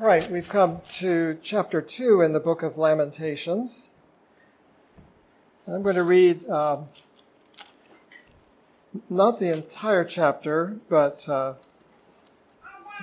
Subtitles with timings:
[0.00, 3.90] All right, we've come to chapter 2 in the book of Lamentations.
[5.66, 6.86] And I'm going to read um,
[9.10, 11.52] not the entire chapter, but uh,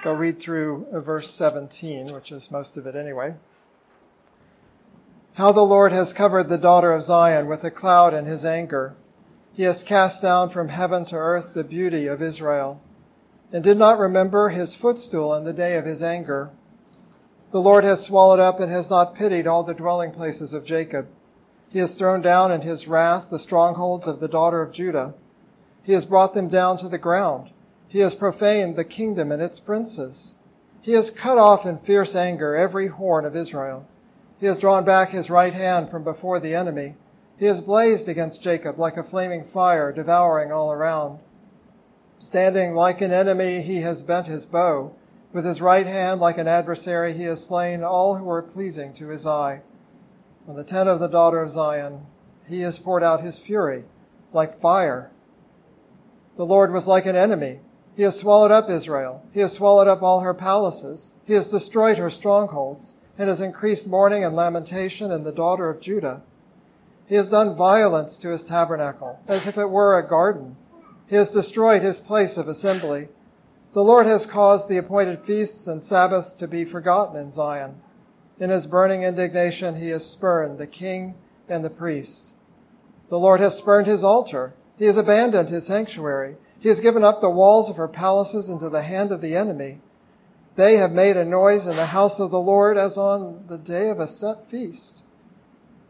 [0.04, 3.36] I'll read through uh, verse 17, which is most of it anyway.
[5.36, 8.96] How the Lord has covered the daughter of Zion with a cloud in his anger.
[9.54, 12.82] He has cast down from heaven to earth the beauty of Israel,
[13.52, 16.50] and did not remember his footstool in the day of his anger.
[17.52, 21.08] The Lord has swallowed up and has not pitied all the dwelling places of Jacob.
[21.70, 25.14] He has thrown down in his wrath the strongholds of the daughter of Judah.
[25.82, 27.52] He has brought them down to the ground.
[27.88, 30.36] He has profaned the kingdom and its princes.
[30.82, 33.86] He has cut off in fierce anger every horn of Israel.
[34.40, 36.98] He has drawn back his right hand from before the enemy.
[37.38, 41.20] He has blazed against Jacob like a flaming fire, devouring all around.
[42.20, 44.92] Standing like an enemy, he has bent his bow.
[45.38, 49.10] With his right hand, like an adversary, he has slain all who were pleasing to
[49.10, 49.62] his eye.
[50.48, 52.08] On the tent of the daughter of Zion,
[52.48, 53.86] he has poured out his fury
[54.34, 55.12] like fire.
[56.38, 57.60] The Lord was like an enemy.
[57.96, 59.22] He has swallowed up Israel.
[59.32, 61.14] He has swallowed up all her palaces.
[61.26, 65.80] He has destroyed her strongholds and has increased mourning and lamentation in the daughter of
[65.80, 66.24] Judah.
[67.06, 70.56] He has done violence to his tabernacle as if it were a garden.
[71.06, 73.10] He has destroyed his place of assembly.
[73.74, 77.76] The Lord has caused the appointed feasts and Sabbaths to be forgotten in Zion.
[78.40, 81.16] In his burning indignation, he has spurned the king
[81.50, 82.32] and the priest.
[83.10, 84.54] The Lord has spurned his altar.
[84.78, 86.38] He has abandoned his sanctuary.
[86.60, 89.82] He has given up the walls of her palaces into the hand of the enemy.
[90.56, 93.90] They have made a noise in the house of the Lord as on the day
[93.90, 95.04] of a set feast.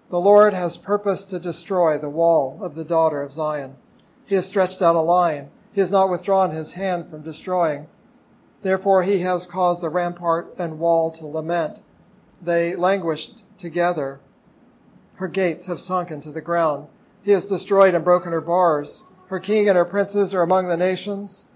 [0.09, 3.75] The Lord has purposed to destroy the wall of the daughter of Zion.
[4.25, 5.51] He has stretched out a line.
[5.73, 7.87] He has not withdrawn his hand from destroying.
[8.61, 11.79] Therefore he has caused the rampart and wall to lament.
[12.41, 14.19] They languished together.
[15.15, 16.87] Her gates have sunk into the ground.
[17.21, 19.03] He has destroyed and broken her bars.
[19.27, 21.47] Her king and her princes are among the nations.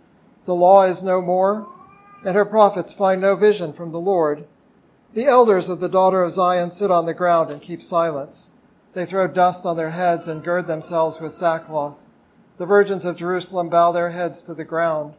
[0.45, 1.67] The law is no more,
[2.25, 4.45] and her prophets find no vision from the Lord.
[5.13, 8.51] The elders of the daughter of Zion sit on the ground and keep silence.
[8.91, 12.07] They throw dust on their heads and gird themselves with sackcloth.
[12.61, 15.15] The virgins of Jerusalem bow their heads to the ground.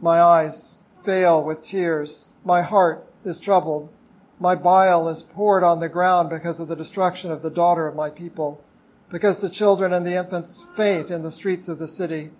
[0.00, 2.30] My eyes fail with tears.
[2.42, 3.90] My heart is troubled.
[4.40, 7.94] My bile is poured on the ground because of the destruction of the daughter of
[7.94, 8.62] my people,
[9.10, 12.30] because the children and the infants faint in the streets of the city.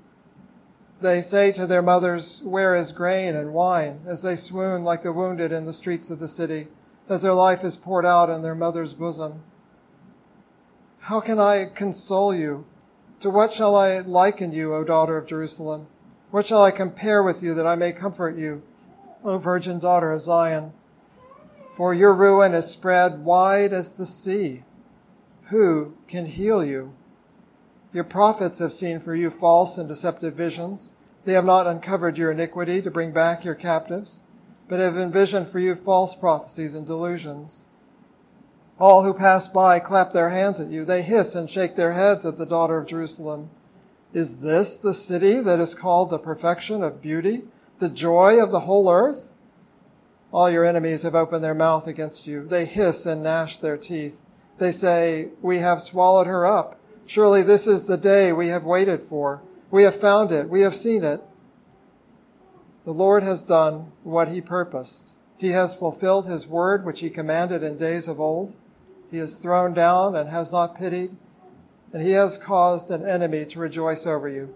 [1.02, 4.00] They say to their mothers, Where is grain and wine?
[4.06, 6.68] as they swoon like the wounded in the streets of the city,
[7.10, 9.42] as their life is poured out in their mother's bosom.
[10.98, 12.64] How can I console you?
[13.22, 15.86] To what shall I liken you, O daughter of Jerusalem?
[16.32, 18.62] What shall I compare with you that I may comfort you,
[19.22, 20.72] O virgin daughter of Zion?
[21.76, 24.64] For your ruin is spread wide as the sea.
[25.50, 26.94] Who can heal you?
[27.92, 30.92] Your prophets have seen for you false and deceptive visions.
[31.24, 34.22] They have not uncovered your iniquity to bring back your captives,
[34.68, 37.66] but have envisioned for you false prophecies and delusions.
[38.78, 40.84] All who pass by clap their hands at you.
[40.84, 43.50] They hiss and shake their heads at the daughter of Jerusalem.
[44.12, 47.44] Is this the city that is called the perfection of beauty,
[47.78, 49.34] the joy of the whole earth?
[50.32, 52.44] All your enemies have opened their mouth against you.
[52.44, 54.20] They hiss and gnash their teeth.
[54.58, 56.76] They say, We have swallowed her up.
[57.06, 59.42] Surely this is the day we have waited for.
[59.70, 60.48] We have found it.
[60.48, 61.22] We have seen it.
[62.84, 65.12] The Lord has done what he purposed.
[65.36, 68.54] He has fulfilled his word which he commanded in days of old.
[69.12, 71.14] He is thrown down and has not pitied,
[71.92, 74.54] and he has caused an enemy to rejoice over you.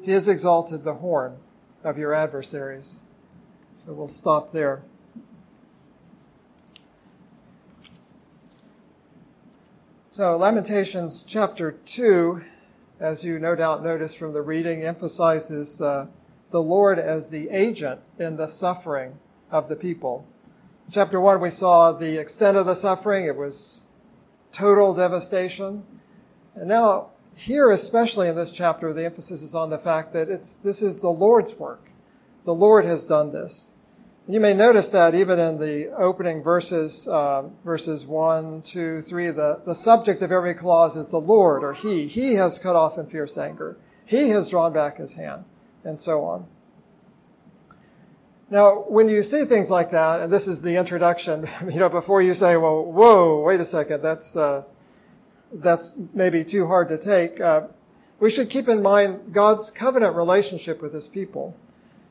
[0.00, 1.36] He has exalted the horn
[1.84, 3.02] of your adversaries.
[3.76, 4.80] So we'll stop there.
[10.12, 12.40] So, Lamentations chapter 2,
[13.00, 16.06] as you no doubt noticed from the reading, emphasizes uh,
[16.50, 19.18] the Lord as the agent in the suffering
[19.50, 20.24] of the people.
[20.90, 23.26] Chapter 1, we saw the extent of the suffering.
[23.26, 23.84] It was
[24.52, 25.82] total devastation.
[26.54, 30.56] And now, here, especially in this chapter, the emphasis is on the fact that it's,
[30.58, 31.88] this is the Lord's work.
[32.44, 33.70] The Lord has done this.
[34.26, 39.30] And you may notice that even in the opening verses, uh, verses 1, 2, 3,
[39.30, 42.06] the, the subject of every clause is the Lord or He.
[42.06, 43.76] He has cut off in fierce anger.
[44.04, 45.44] He has drawn back His hand,
[45.84, 46.46] and so on.
[48.50, 52.20] Now, when you see things like that, and this is the introduction, you know, before
[52.20, 54.64] you say, well, whoa, wait a second, that's, uh,
[55.52, 57.68] that's maybe too hard to take, uh,
[58.18, 61.56] we should keep in mind God's covenant relationship with his people.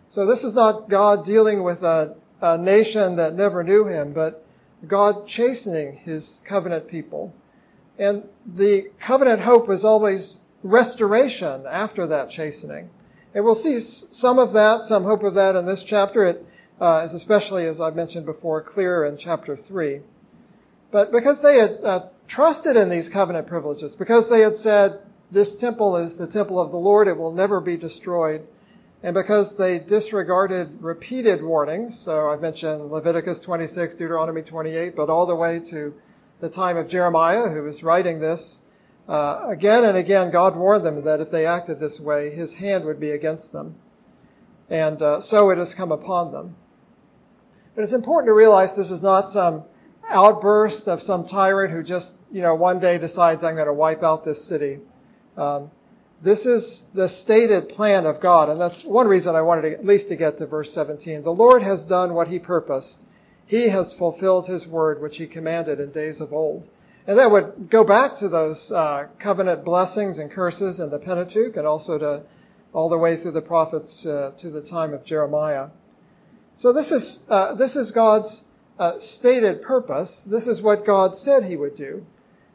[0.07, 4.43] So this is not God dealing with a, a nation that never knew him, but
[4.87, 7.33] God chastening his covenant people.
[7.99, 12.89] And the covenant hope is always restoration after that chastening.
[13.33, 16.25] And we'll see some of that, some hope of that in this chapter.
[16.25, 16.45] It
[16.81, 20.01] uh, is especially, as I've mentioned before, clear in chapter 3.
[20.91, 24.99] But because they had uh, trusted in these covenant privileges, because they had said,
[25.31, 28.47] this temple is the temple of the Lord, it will never be destroyed,
[29.03, 35.27] and because they disregarded repeated warnings, so I've mentioned Leviticus 26, Deuteronomy 28, but all
[35.27, 35.93] the way to
[36.39, 38.61] the time of Jeremiah, who was writing this,
[39.07, 42.85] uh, again and again, God warned them that if they acted this way, His hand
[42.85, 43.75] would be against them.
[44.69, 46.55] And uh, so it has come upon them.
[47.75, 49.63] But it's important to realize this is not some
[50.07, 54.03] outburst of some tyrant who just, you know, one day decides I'm going to wipe
[54.03, 54.79] out this city.
[55.37, 55.71] Um,
[56.21, 59.85] this is the stated plan of God, and that's one reason I wanted to, at
[59.85, 61.23] least to get to verse 17.
[61.23, 63.01] The Lord has done what He purposed.
[63.45, 66.67] He has fulfilled His word, which He commanded in days of old.
[67.07, 71.57] And that would go back to those uh, covenant blessings and curses in the Pentateuch,
[71.57, 72.23] and also to
[72.73, 75.69] all the way through the prophets uh, to the time of Jeremiah.
[76.57, 78.43] So this is uh, this is God's
[78.77, 80.23] uh, stated purpose.
[80.23, 82.05] This is what God said He would do.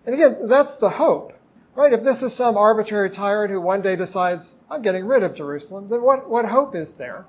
[0.06, 1.32] And again, that's the hope.
[1.74, 1.92] Right?
[1.92, 5.88] If this is some arbitrary tyrant who one day decides, I'm getting rid of Jerusalem,
[5.88, 7.26] then what, what hope is there?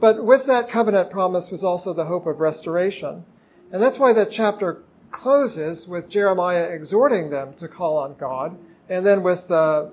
[0.00, 3.24] But with that covenant promise was also the hope of restoration.
[3.70, 4.82] And that's why that chapter
[5.12, 8.56] closes with Jeremiah exhorting them to call on God,
[8.88, 9.86] and then with uh,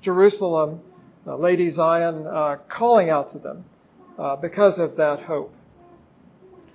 [0.00, 0.80] Jerusalem,
[1.26, 3.64] uh, Lady Zion, uh, calling out to them
[4.18, 5.54] uh, because of that hope.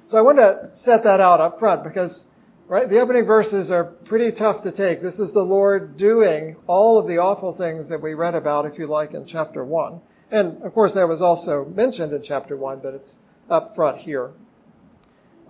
[0.09, 2.25] So I want to set that out up front because
[2.69, 2.87] Right?
[2.87, 5.01] The opening verses are pretty tough to take.
[5.01, 8.77] This is the Lord doing all of the awful things that we read about, if
[8.77, 9.99] you like, in chapter 1.
[10.29, 13.17] And of course, that was also mentioned in chapter 1, but it's
[13.49, 14.29] up front here.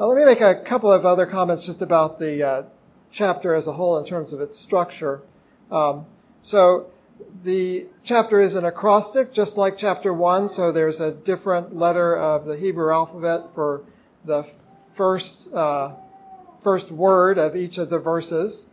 [0.02, 2.64] Let me make a couple of other comments just about the uh,
[3.12, 5.20] chapter as a whole in terms of its structure.
[5.70, 6.06] Um,
[6.42, 6.86] so,
[7.44, 12.46] the chapter is an acrostic, just like chapter 1, so there's a different letter of
[12.46, 13.82] the Hebrew alphabet for
[14.24, 14.48] the
[14.94, 15.96] first uh,
[16.64, 18.70] first word of each of the verses.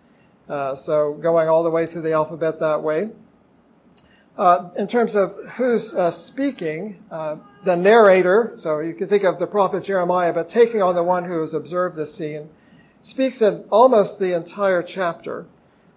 [0.49, 3.09] Uh, so going all the way through the alphabet that way.
[4.37, 9.39] Uh, in terms of who's uh, speaking, uh, the narrator, so you can think of
[9.39, 12.51] the prophet Jeremiah, but taking on the one who has observed this scene,
[13.01, 15.47] speaks in almost the entire chapter.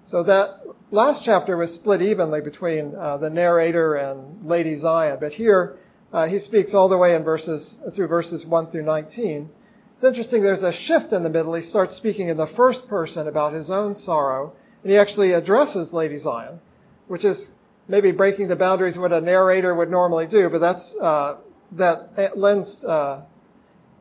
[0.05, 5.33] So that last chapter was split evenly between uh, the narrator and Lady Zion, but
[5.33, 5.75] here
[6.13, 9.49] uh, he speaks all the way in verses through verses 1 through 19.
[9.95, 11.53] It's interesting, there's a shift in the middle.
[11.55, 15.91] He starts speaking in the first person about his own sorrow, and he actually addresses
[15.91, 16.61] Lady Zion,
[17.07, 17.51] which is
[17.89, 21.35] maybe breaking the boundaries what a narrator would normally do, but that's, uh,
[21.73, 23.25] that lends uh,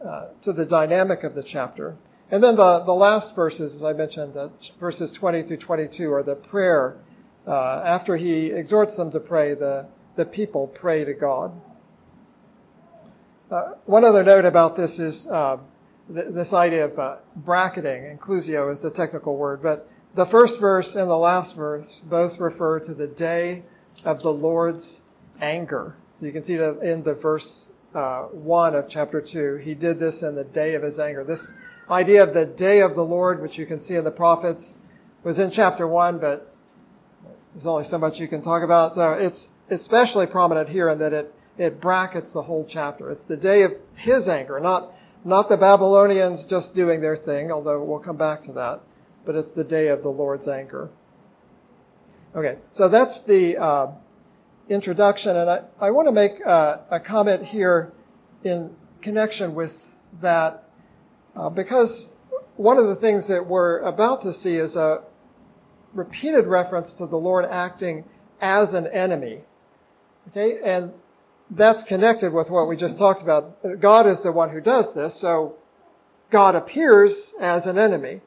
[0.04, 1.96] uh, to the dynamic of the chapter.
[2.30, 6.22] And then the, the last verses, as I mentioned, uh, verses 20 through 22, are
[6.22, 6.98] the prayer.
[7.46, 11.58] Uh, after he exhorts them to pray, the, the people pray to God.
[13.50, 15.26] Uh, one other note about this is
[16.08, 21.08] this idea of uh, bracketing, inclusio is the technical word, but the first verse and
[21.08, 23.62] the last verse both refer to the day
[24.04, 25.00] of the Lord's
[25.40, 25.94] anger.
[26.20, 29.56] You can see that in the verse uh, 1 of chapter 2.
[29.56, 31.24] He did this in the day of his anger.
[31.24, 31.52] This
[31.90, 34.76] idea of the day of the Lord, which you can see in the prophets,
[35.22, 36.52] was in chapter 1, but
[37.54, 38.94] there's only so much you can talk about.
[38.94, 43.10] So it's especially prominent here in that it, it brackets the whole chapter.
[43.10, 44.92] It's the day of his anger, not
[45.24, 48.80] not the Babylonians just doing their thing, although we'll come back to that,
[49.24, 50.88] but it's the day of the Lord's anger.
[52.36, 53.86] Okay, so that's the uh,
[54.68, 57.92] introduction, and I, I want to make uh, a comment here
[58.44, 60.64] in connection with that
[61.34, 62.06] uh, because
[62.56, 65.02] one of the things that we're about to see is a
[65.94, 68.04] repeated reference to the Lord acting
[68.40, 69.40] as an enemy.
[70.28, 70.92] Okay, and
[71.50, 73.80] that's connected with what we just talked about.
[73.80, 75.56] God is the one who does this, so
[76.30, 78.20] God appears as an enemy.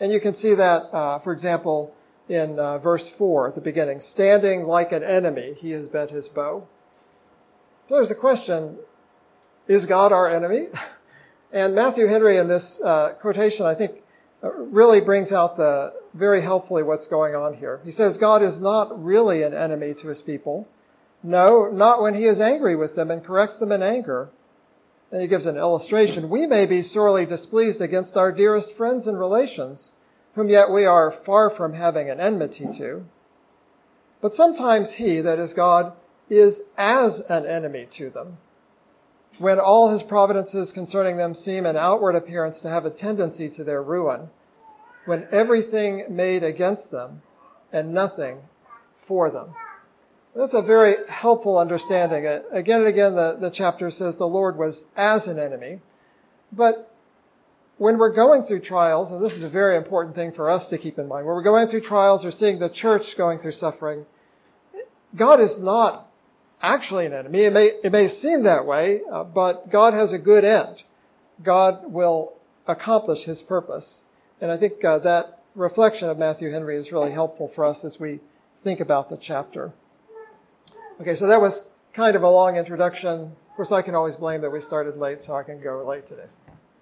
[0.00, 1.94] And you can see that, uh, for example,
[2.28, 4.00] in uh, verse 4 at the beginning.
[4.00, 6.66] Standing like an enemy, he has bent his bow.
[7.88, 8.78] So there's a question,
[9.68, 10.68] is God our enemy?
[11.54, 14.02] And Matthew Henry in this uh, quotation, I think,
[14.42, 17.80] uh, really brings out the very helpfully what's going on here.
[17.84, 20.66] He says God is not really an enemy to his people.
[21.22, 24.30] No, not when he is angry with them and corrects them in anger.
[25.12, 26.28] And he gives an illustration.
[26.28, 29.92] We may be sorely displeased against our dearest friends and relations,
[30.34, 33.04] whom yet we are far from having an enmity to.
[34.20, 35.92] But sometimes he, that is God,
[36.28, 38.38] is as an enemy to them,
[39.38, 43.64] when all his providences concerning them seem in outward appearance to have a tendency to
[43.64, 44.28] their ruin,
[45.04, 47.20] when everything made against them
[47.72, 48.38] and nothing
[49.06, 49.54] for them.
[50.34, 52.26] That's a very helpful understanding.
[52.26, 55.80] Uh, again and again, the, the chapter says the Lord was as an enemy.
[56.52, 56.90] But
[57.78, 60.78] when we're going through trials, and this is a very important thing for us to
[60.78, 64.06] keep in mind, when we're going through trials or seeing the church going through suffering,
[65.16, 66.08] God is not
[66.60, 67.40] actually an enemy.
[67.42, 70.82] It may, it may seem that way, uh, but God has a good end.
[71.42, 72.34] God will
[72.66, 74.04] accomplish his purpose.
[74.40, 77.98] And I think uh, that reflection of Matthew Henry is really helpful for us as
[77.98, 78.20] we
[78.62, 79.72] think about the chapter.
[81.00, 83.10] Okay, so that was kind of a long introduction.
[83.10, 86.06] Of course, I can always blame that we started late, so I can go late
[86.06, 86.26] today.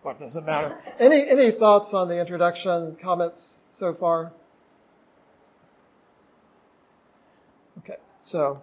[0.02, 0.76] What does it matter?
[0.98, 2.96] Any any thoughts on the introduction?
[2.96, 4.32] Comments so far?
[7.78, 8.60] Okay, so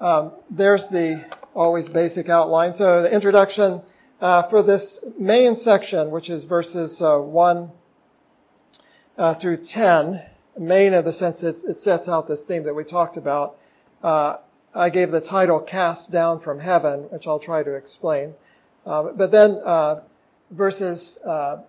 [0.00, 2.74] um, there's the always basic outline.
[2.74, 3.82] So the introduction
[4.20, 7.72] uh, for this main section, which is verses uh, one
[9.18, 10.22] uh, through ten,
[10.56, 13.56] main in the sense it, it sets out this theme that we talked about.
[14.00, 14.36] Uh,
[14.72, 18.34] I gave the title "Cast Down from Heaven," which I'll try to explain.
[18.86, 19.60] Uh, but then
[20.52, 21.64] uh, verses oh,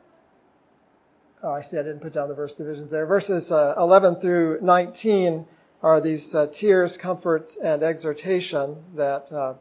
[1.44, 3.06] I see I didn't put down the verse divisions there.
[3.06, 5.46] Verses 11 through 19
[5.84, 9.54] are these uh, tears, comfort, and exhortation that uh,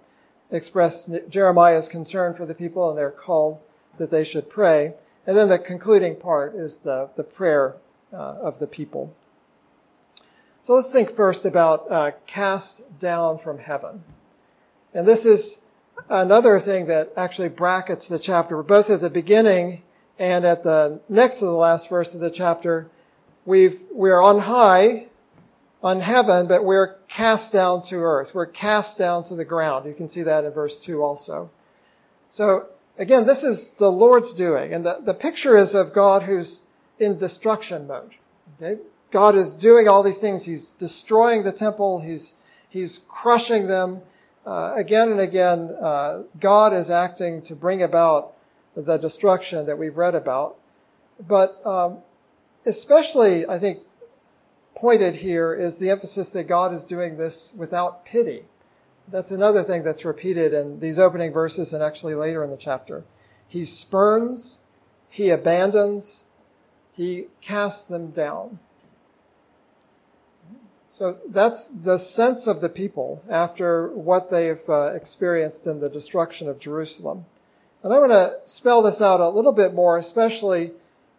[0.53, 3.61] express Jeremiah's concern for the people and their call
[3.99, 4.95] that they should pray.
[5.27, 7.75] And then the concluding part is the, the prayer
[8.13, 9.13] uh, of the people.
[10.63, 14.05] So let's think first about uh, cast down from heaven.
[14.95, 15.59] And this is
[16.09, 18.63] another thing that actually brackets the chapter.
[18.63, 19.83] Both at the beginning
[20.19, 22.89] and at the next to the last verse of the chapter,
[23.45, 25.09] we've, we're on high
[25.83, 28.35] on heaven, but we're cast down to earth.
[28.35, 29.87] We're cast down to the ground.
[29.87, 31.51] You can see that in verse 2 also.
[32.31, 32.67] So
[32.99, 34.73] again, this is the Lord's doing.
[34.73, 36.63] And the, the picture is of God who's
[36.99, 38.15] in destruction mode.
[38.61, 38.81] Okay?
[39.11, 40.45] God is doing all these things.
[40.45, 42.01] He's destroying the temple.
[42.01, 42.33] He's,
[42.69, 44.01] he's crushing them.
[44.45, 48.35] Uh, again and again, uh, God is acting to bring about
[48.75, 50.57] the destruction that we've read about.
[51.21, 51.99] But um,
[52.67, 53.81] especially, I think,
[54.75, 58.45] pointed here is the emphasis that God is doing this without pity.
[59.09, 63.05] That's another thing that's repeated in these opening verses and actually later in the chapter.
[63.49, 64.61] He spurns,
[65.09, 66.25] he abandons,
[66.95, 68.59] he casts them down.
[70.93, 76.51] So that's the sense of the people after what they've uh, experienced in the destruction
[76.51, 77.25] of Jerusalem.
[77.83, 80.73] And I want to spell this out a little bit more, especially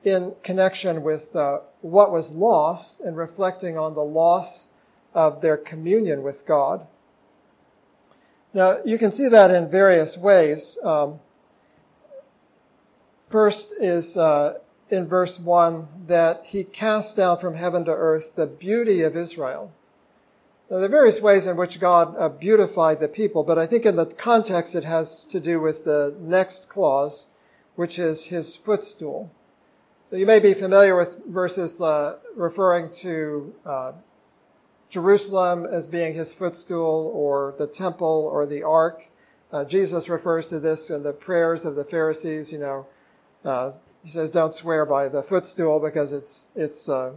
[0.04, 4.68] in connection with uh, what was lost and reflecting on the loss
[5.16, 6.86] of their communion with God.
[8.54, 10.78] Now, you can see that in various ways.
[10.84, 11.20] Um,
[13.32, 14.60] first is uh,
[14.94, 19.72] in verse 1 that he cast down from heaven to earth the beauty of Israel.
[20.70, 23.86] Now, there are various ways in which God uh, beautified the people, but I think
[23.86, 27.26] in the context it has to do with the next clause,
[27.76, 29.30] which is his footstool.
[30.06, 33.92] So you may be familiar with verses uh, referring to uh,
[34.90, 39.08] Jerusalem as being his footstool or the temple or the ark.
[39.52, 42.52] Uh, Jesus refers to this in the prayers of the Pharisees.
[42.52, 42.86] You know,
[43.44, 43.72] uh,
[44.04, 47.14] he says, "Don't swear by the footstool because it's it's uh,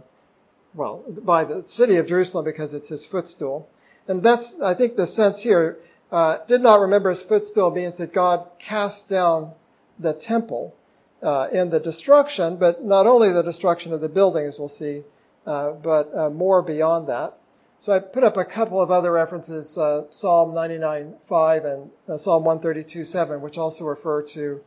[0.73, 3.67] well by the city of Jerusalem because it's his footstool."
[4.07, 5.77] And that's I think the sense here.
[6.09, 9.51] Uh, did not remember his footstool means that God cast down
[9.99, 10.73] the temple
[11.21, 15.03] uh, in the destruction, but not only the destruction of the buildings, we'll see,
[15.45, 17.37] uh, but uh, more beyond that.
[17.79, 22.43] So I put up a couple of other references, uh, Psalm 99:5 and uh, Psalm
[22.43, 24.61] 132:7, which also refer to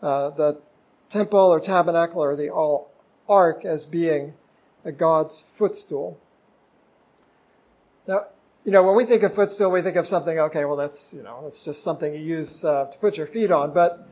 [0.00, 0.60] uh, the
[1.12, 2.50] temple or tabernacle or the
[3.28, 4.34] ark as being
[4.84, 6.18] a God's footstool.
[8.08, 8.24] Now,
[8.64, 11.22] you know, when we think of footstool, we think of something, okay, well, that's, you
[11.22, 13.72] know, that's just something you use uh, to put your feet on.
[13.74, 14.06] But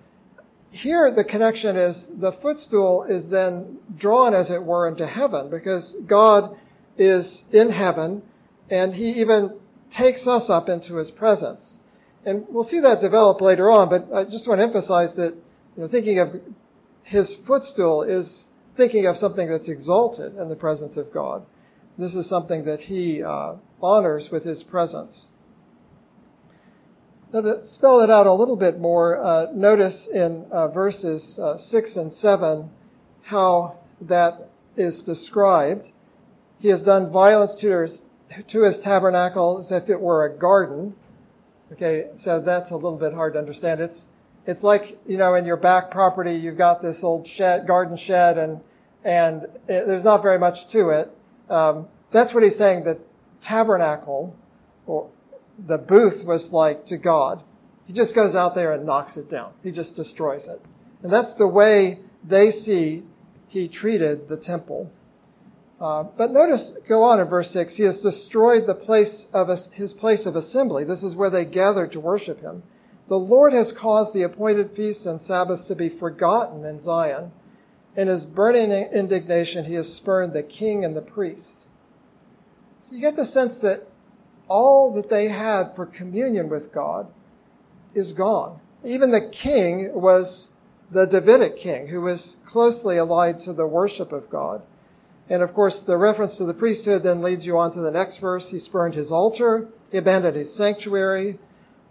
[0.72, 5.94] here the connection is the footstool is then drawn, as it were, into heaven because
[6.06, 6.56] God
[6.96, 8.22] is in heaven
[8.68, 9.58] and he even
[9.90, 11.78] takes us up into his presence.
[12.24, 15.82] And we'll see that develop later on, but I just want to emphasize that you
[15.82, 16.40] know, thinking of
[17.04, 21.44] his footstool is thinking of something that's exalted in the presence of God.
[21.98, 25.28] This is something that he uh, honors with his presence.
[27.32, 31.56] Now, to spell it out a little bit more, uh, notice in uh, verses uh,
[31.56, 32.70] 6 and 7
[33.22, 35.90] how that is described.
[36.58, 38.02] He has done violence to his,
[38.48, 40.94] to his tabernacle as if it were a garden.
[41.72, 43.80] Okay, so that's a little bit hard to understand.
[43.80, 44.06] It's
[44.46, 48.38] It's like, you know, in your back property, you've got this old shed, garden shed,
[48.38, 48.60] and,
[49.04, 51.10] and it, there's not very much to it.
[51.48, 52.84] Um, that's what he's saying.
[52.84, 52.98] The
[53.42, 54.34] tabernacle,
[54.86, 55.10] or
[55.66, 57.42] the booth was like to God.
[57.86, 59.52] He just goes out there and knocks it down.
[59.62, 60.60] He just destroys it.
[61.02, 63.04] And that's the way they see
[63.48, 64.90] he treated the temple.
[65.80, 69.92] Uh, but notice, go on in verse 6, he has destroyed the place of his
[69.92, 70.84] place of assembly.
[70.84, 72.62] This is where they gathered to worship him.
[73.10, 77.32] The Lord has caused the appointed feasts and Sabbaths to be forgotten in Zion.
[77.96, 81.66] In his burning indignation, he has spurned the king and the priest.
[82.84, 83.88] So you get the sense that
[84.46, 87.08] all that they had for communion with God
[87.96, 88.60] is gone.
[88.84, 90.48] Even the king was
[90.92, 94.62] the Davidic king, who was closely allied to the worship of God.
[95.28, 98.18] And of course, the reference to the priesthood then leads you on to the next
[98.18, 98.48] verse.
[98.48, 101.40] He spurned his altar, he abandoned his sanctuary,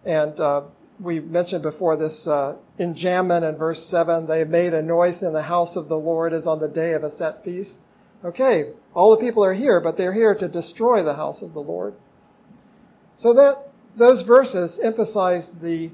[0.05, 0.61] and uh,
[0.99, 5.41] we mentioned before this uh, enjambment in verse 7 they made a noise in the
[5.41, 7.79] house of the Lord as on the day of a set feast.
[8.23, 11.61] Okay, all the people are here, but they're here to destroy the house of the
[11.61, 11.93] Lord.
[13.15, 15.89] So that those verses emphasize the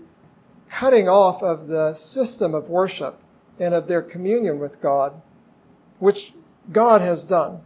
[0.70, 3.20] cutting off of the system of worship
[3.60, 5.14] and of their communion with God,
[6.00, 6.34] which
[6.72, 7.62] God has done.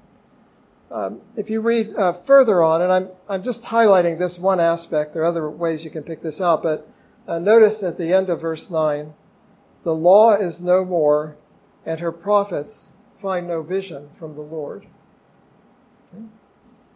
[0.91, 5.13] Um, if you read uh, further on, and I'm, I'm just highlighting this one aspect,
[5.13, 6.88] there are other ways you can pick this out, but
[7.28, 9.14] uh, notice at the end of verse 9,
[9.84, 11.36] the law is no more,
[11.86, 14.86] and her prophets find no vision from the Lord.
[16.14, 16.24] Okay?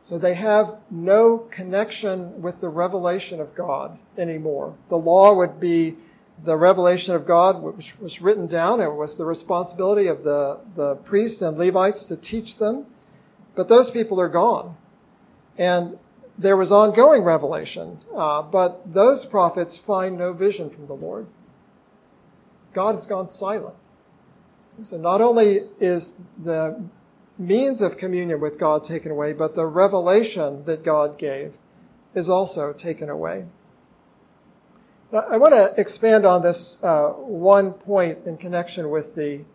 [0.04, 4.76] So they have no connection with the revelation of God anymore.
[4.90, 5.96] The law would be
[6.44, 10.96] the revelation of God, which was written down, and was the responsibility of the, the
[10.96, 12.86] priests and Levites to teach them.
[13.56, 14.76] But those people are gone.
[15.58, 15.98] And
[16.38, 21.28] there was ongoing revelation, uh, but those prophets find no vision from the Lord.
[22.74, 23.76] God has gone silent.
[24.82, 26.84] So not only is the
[27.38, 31.54] means of communion with God taken away, but the revelation that God gave
[32.16, 33.46] is also taken away.
[35.12, 39.46] I want to expand on this uh, one point in connection with the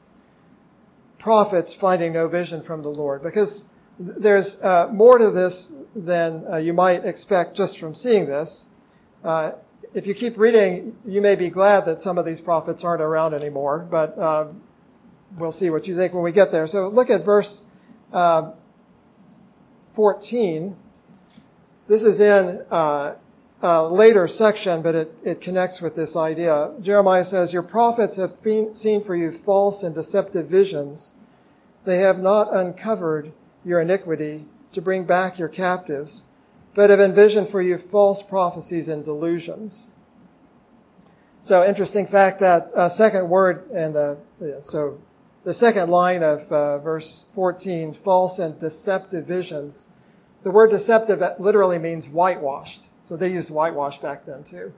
[1.19, 3.65] prophets finding no vision from the Lord, because
[3.99, 8.67] there's uh, more to this than uh, you might expect just from seeing this.
[9.25, 9.53] Uh,
[9.95, 13.35] if you keep reading, you may be glad that some of these prophets aren't around
[13.35, 14.47] anymore, but uh,
[15.37, 16.67] we'll see what you think when we get there.
[16.67, 17.63] So look at verse
[18.13, 18.53] uh,
[19.95, 20.77] 14.
[21.89, 23.15] This is in uh,
[23.63, 26.71] a later section, but it, it connects with this idea.
[26.81, 28.35] Jeremiah says, Your prophets have
[28.75, 31.13] seen for you false and deceptive visions.
[31.85, 33.33] They have not uncovered
[33.69, 36.25] your iniquity to bring back your captives,
[36.75, 39.89] but have envisioned for you false prophecies and delusions.
[41.45, 44.19] So interesting fact that uh, second word and the
[44.63, 44.99] so
[45.45, 49.87] the second line of uh, verse 14, false and deceptive visions.
[50.43, 52.87] The word deceptive literally means whitewashed.
[53.07, 54.73] So they used whitewash back then too.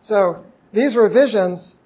[0.00, 1.76] So these were visions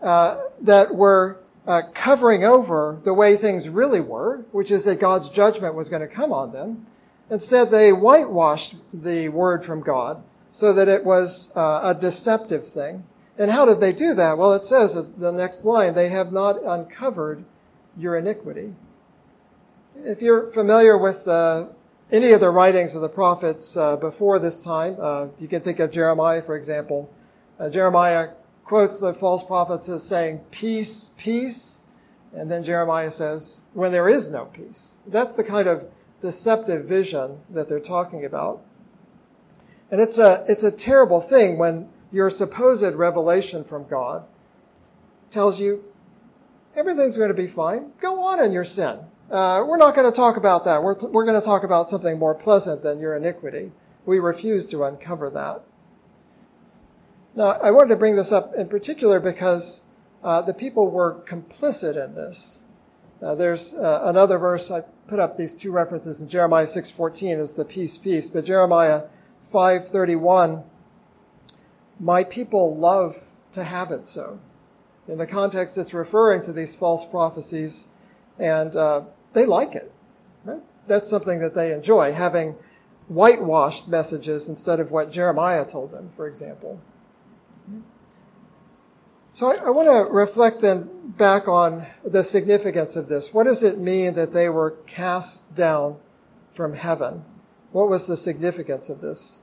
[0.00, 5.28] uh, that were uh, covering over the way things really were, which is that God's
[5.28, 6.86] judgment was going to come on them.
[7.30, 13.04] Instead, they whitewashed the word from God so that it was uh, a deceptive thing.
[13.38, 14.36] And how did they do that?
[14.36, 17.44] Well, it says the next line, they have not uncovered
[17.96, 18.74] your iniquity.
[19.96, 21.70] If you're familiar with the
[22.12, 24.96] any of the writings of the prophets uh, before this time.
[25.00, 27.10] Uh, you can think of Jeremiah, for example.
[27.58, 28.30] Uh, Jeremiah
[28.70, 31.80] quotes the false prophets as saying, Peace, peace.
[32.32, 34.96] And then Jeremiah says, When there is no peace.
[35.08, 35.90] That's the kind of
[36.22, 38.62] deceptive vision that they're talking about.
[39.90, 44.22] And it's a, it's a terrible thing when your supposed revelation from God
[45.32, 45.82] tells you
[46.76, 47.90] everything's going to be fine.
[48.00, 49.00] Go on in your sin.
[49.32, 50.80] Uh, we're not going to talk about that.
[50.80, 53.72] We're, we're going to talk about something more pleasant than your iniquity.
[54.06, 55.64] We refuse to uncover that.
[57.34, 59.82] Now, I wanted to bring this up in particular because
[60.22, 62.58] uh, the people were complicit in this.
[63.22, 67.54] Uh, there's uh, another verse I put up these two references in Jeremiah 6:14 is
[67.54, 69.04] the peace, peace, but Jeremiah
[69.52, 70.64] 5:31,
[72.00, 73.16] my people love
[73.52, 74.38] to have it so.
[75.06, 77.88] In the context, it's referring to these false prophecies,
[78.38, 79.02] and uh,
[79.34, 79.92] they like it.
[80.44, 80.62] Right?
[80.86, 82.56] That's something that they enjoy, having
[83.08, 86.80] whitewashed messages instead of what Jeremiah told them, for example.
[89.32, 93.32] So I, I want to reflect then back on the significance of this.
[93.32, 95.96] What does it mean that they were cast down
[96.52, 97.24] from heaven?
[97.72, 99.42] What was the significance of this?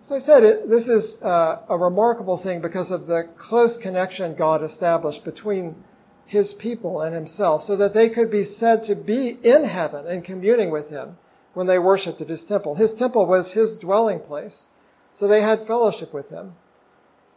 [0.00, 4.34] So I said it, this is uh, a remarkable thing because of the close connection
[4.34, 5.82] God established between
[6.26, 10.22] his people and himself so that they could be said to be in heaven and
[10.22, 11.16] communing with him
[11.54, 12.74] when they worshiped at his temple.
[12.74, 14.66] His temple was his dwelling place.
[15.14, 16.54] So they had fellowship with him.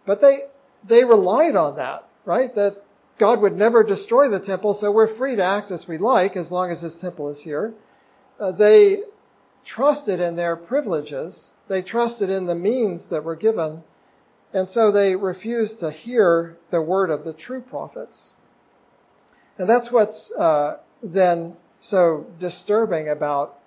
[0.08, 0.40] But they,
[0.84, 2.54] they relied on that, right?
[2.56, 2.84] That
[3.20, 6.52] God would never destroy the temple, so we're free to act as we like as
[6.52, 7.76] long as his temple is here.
[8.40, 9.04] Uh, they
[9.64, 13.84] trusted in their privileges they trusted in the means that were given,
[14.54, 18.34] and so they refused to hear the word of the true prophets.
[19.58, 23.60] And that's what's uh, then so disturbing about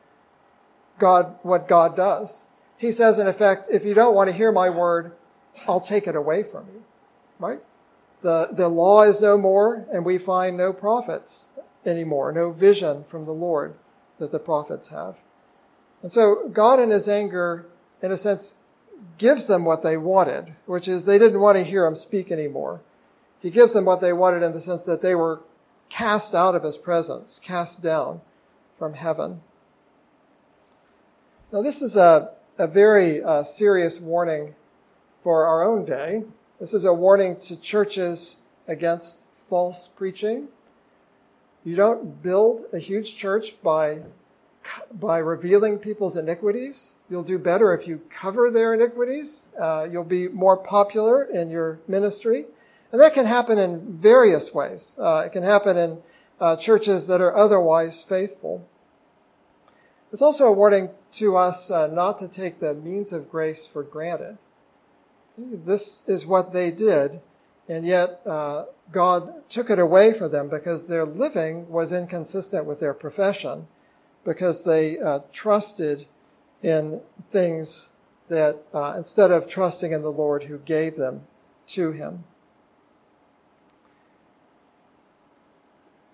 [0.99, 2.47] God, what God does.
[2.79, 5.13] He says, in effect, if you don't want to hear my word,
[5.67, 6.83] I'll take it away from you.
[7.39, 7.61] Right?
[8.23, 11.49] The, the law is no more, and we find no prophets
[11.87, 13.75] anymore, no vision from the Lord
[14.19, 15.17] that the prophets have.
[16.03, 17.67] And so God in his anger
[18.03, 18.55] in a sense,
[19.19, 22.81] gives them what they wanted, which is they didn't want to hear him speak anymore.
[23.41, 25.41] He gives them what they wanted in the sense that they were
[25.89, 28.21] cast out of his presence, cast down
[28.79, 29.41] from heaven.
[31.53, 34.55] Now, this is a, a very uh, serious warning
[35.23, 36.25] for our own day.
[36.59, 38.37] This is a warning to churches
[38.69, 40.49] against false preaching.
[41.65, 44.01] You don't build a huge church by,
[44.93, 46.91] by revealing people's iniquities.
[47.11, 49.45] You'll do better if you cover their iniquities.
[49.61, 52.47] Uh, you'll be more popular in your ministry.
[52.93, 54.97] And that can happen in various ways.
[54.99, 56.03] Uh, it can happen in
[56.41, 58.67] uh, churches that are otherwise faithful.
[60.13, 63.83] It's also a warning to us uh, not to take the means of grace for
[63.83, 64.39] granted.
[65.41, 67.21] This is what they did,
[67.69, 72.81] and yet uh, God took it away from them because their living was inconsistent with
[72.81, 73.67] their profession,
[74.25, 76.07] because they uh, trusted
[76.63, 77.01] in
[77.31, 77.89] things
[78.29, 81.23] that uh, instead of trusting in the Lord who gave them
[81.69, 82.25] to him.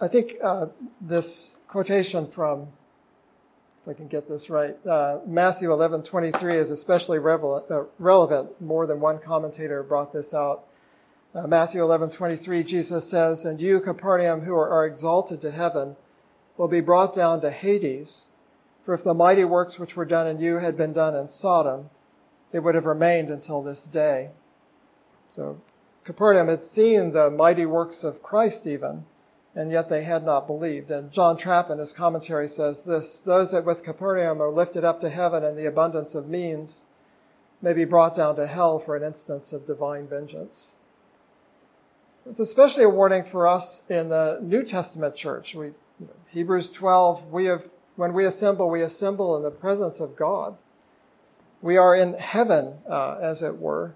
[0.01, 0.67] I think uh,
[1.01, 2.69] this quotation from,
[3.87, 8.61] if I can get this right, uh, Matthew 11:23 is especially relevant, uh, relevant.
[8.61, 10.65] More than one commentator brought this out.
[11.33, 15.95] Uh, Matthew 11:23, Jesus says, "And you, Capernaum, who are, are exalted to heaven,
[16.57, 18.27] will be brought down to Hades."
[18.85, 21.91] For if the mighty works which were done in you had been done in Sodom,
[22.51, 24.31] it would have remained until this day.
[25.37, 25.59] So
[26.03, 29.05] Capernaum had seen the mighty works of Christ even,
[29.57, 30.91] and yet they had not believed.
[30.91, 35.01] And John Trapp in his commentary says this, those that with Capernaum are lifted up
[35.01, 36.85] to heaven in the abundance of means
[37.63, 40.75] may be brought down to hell for an instance of divine vengeance.
[42.27, 45.55] It's especially a warning for us in the New Testament church.
[45.55, 45.73] We,
[46.29, 47.67] Hebrews 12, we have
[47.97, 50.55] when we assemble, we assemble in the presence of God.
[51.63, 53.95] We are in heaven, uh, as it were.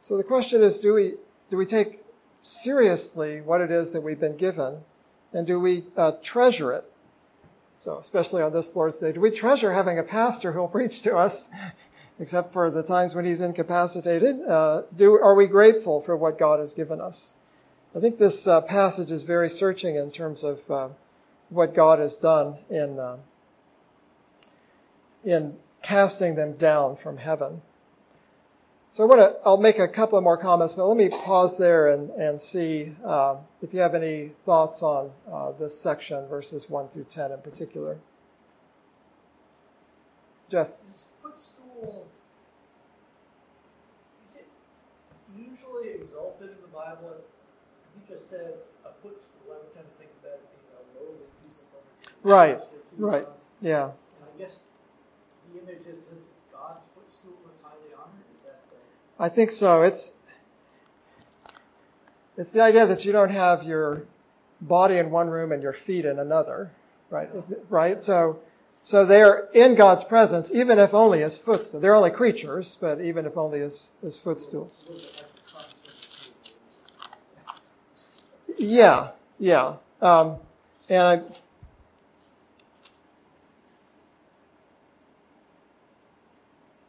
[0.00, 1.14] So the question is, do we,
[1.50, 2.01] do we take
[2.42, 4.80] seriously what it is that we've been given?
[5.32, 6.84] And do we uh, treasure it?
[7.80, 11.16] So, especially on this Lord's Day, do we treasure having a pastor who'll preach to
[11.16, 11.48] us,
[12.20, 14.40] except for the times when he's incapacitated?
[14.40, 17.34] Uh, do, are we grateful for what God has given us?
[17.94, 20.88] I think this uh, passage is very searching in terms of uh,
[21.50, 23.16] what God has done in uh,
[25.24, 27.60] in casting them down from heaven.
[28.92, 31.88] So I want to, I'll make a couple more comments, but let me pause there
[31.88, 36.88] and, and see uh, if you have any thoughts on uh, this section, verses 1
[36.88, 37.96] through 10 in particular.
[40.50, 40.68] Jeff?
[40.90, 42.06] Is footstool,
[44.28, 44.46] is it
[45.34, 47.16] usually exalted in the Bible?
[47.96, 48.52] You just said
[48.84, 49.40] a footstool.
[49.48, 52.12] I would tend to think of that as being a lowly piece of furniture.
[52.22, 52.60] Right,
[52.98, 53.26] right,
[53.62, 53.84] yeah.
[53.84, 54.60] And I guess
[55.48, 58.28] the image is since it's God's footstool is highly honored.
[58.32, 58.76] Is that the...
[59.18, 59.82] I think so.
[59.82, 60.12] It's
[62.36, 64.04] it's the idea that you don't have your
[64.60, 66.70] body in one room and your feet in another,
[67.10, 67.28] right?
[67.68, 68.00] Right.
[68.00, 68.40] So
[68.84, 71.80] so they're in God's presence, even if only as footstool.
[71.80, 74.72] They're only creatures, but even if only as as footstool.
[78.58, 79.76] Yeah, yeah.
[80.00, 80.36] Um,
[80.88, 81.22] and I,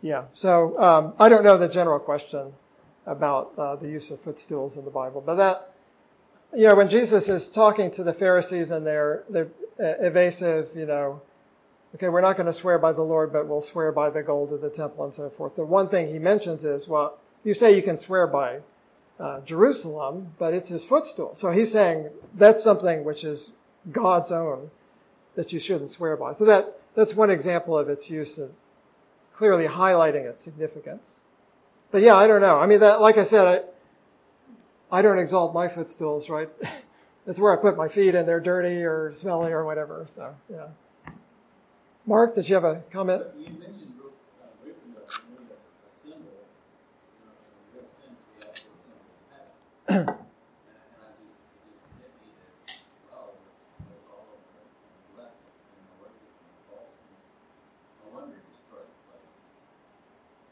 [0.03, 0.25] Yeah.
[0.33, 2.51] So um, I don't know the general question
[3.05, 5.73] about uh, the use of footstools in the Bible, but that
[6.53, 9.47] you know when Jesus is talking to the Pharisees and they're they're
[9.79, 11.21] uh, evasive, you know,
[11.95, 14.51] okay, we're not going to swear by the Lord, but we'll swear by the gold
[14.51, 15.55] of the temple and so forth.
[15.55, 18.59] The one thing he mentions is, well, you say you can swear by
[19.21, 21.33] uh, Jerusalem, but it's his footstool.
[21.35, 23.49] So he's saying that's something which is
[23.89, 24.69] God's own
[25.35, 26.33] that you shouldn't swear by.
[26.33, 28.49] So that that's one example of its use in,
[29.33, 31.21] clearly highlighting its significance.
[31.91, 32.57] But yeah, I don't know.
[32.59, 33.47] I mean, that, like I said,
[34.91, 36.49] I, I don't exalt my footstools, right?
[37.25, 40.05] That's where I put my feet and they're dirty or smelly or whatever.
[40.09, 40.67] So, yeah.
[42.05, 43.23] Mark, did you have a comment?
[43.37, 44.11] You mentioned real,
[44.43, 48.51] uh, briefly about maybe a, a symbol, you know, in a real sense, we have
[48.51, 49.55] this symbol of heaven.
[49.87, 52.75] and, and I just, it just hit me that,
[53.07, 53.55] well, with,
[53.87, 54.67] with all of the
[55.15, 57.23] neglect and the worship and the falseness,
[58.03, 59.31] no wonder he destroyed the place.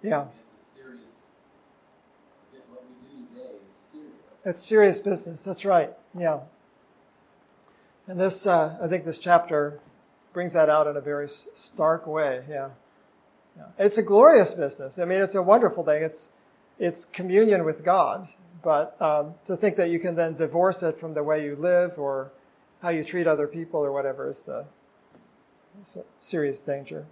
[0.03, 0.25] Yeah.
[0.53, 0.99] It's a serious,
[2.69, 4.45] what we do today is serious.
[4.45, 5.43] It's serious business.
[5.43, 5.91] That's right.
[6.17, 6.39] Yeah.
[8.07, 9.79] And this, uh, I think this chapter
[10.33, 12.41] brings that out in a very stark way.
[12.49, 12.69] Yeah.
[13.57, 13.65] yeah.
[13.77, 14.97] It's a glorious business.
[14.97, 16.01] I mean, it's a wonderful thing.
[16.03, 16.31] It's,
[16.79, 18.27] it's communion with God.
[18.63, 21.97] But um, to think that you can then divorce it from the way you live
[21.97, 22.31] or
[22.81, 24.65] how you treat other people or whatever is the
[26.19, 27.05] serious danger.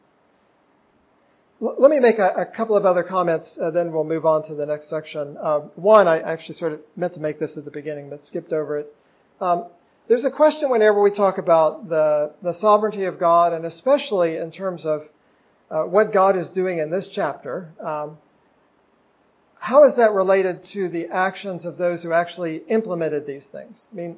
[1.61, 4.55] Let me make a, a, couple of other comments, uh, then we'll move on to
[4.55, 5.35] the next section.
[5.37, 8.53] Uh, one, I actually sort of meant to make this at the beginning, but skipped
[8.53, 8.95] over it.
[9.41, 9.65] Um,
[10.07, 14.51] there's a question whenever we talk about the, the sovereignty of God, and especially in
[14.51, 15.09] terms of
[15.69, 17.69] uh, what God is doing in this chapter.
[17.79, 18.17] Um,
[19.59, 23.85] how is that related to the actions of those who actually implemented these things?
[23.91, 24.17] I mean,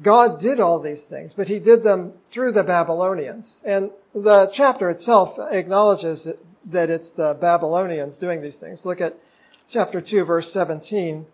[0.00, 3.60] God did all these things, but he did them through the Babylonians.
[3.64, 6.28] And the chapter itself acknowledges
[6.66, 8.86] that it's the Babylonians doing these things.
[8.86, 9.16] Look at
[9.68, 11.26] chapter 2, verse 17.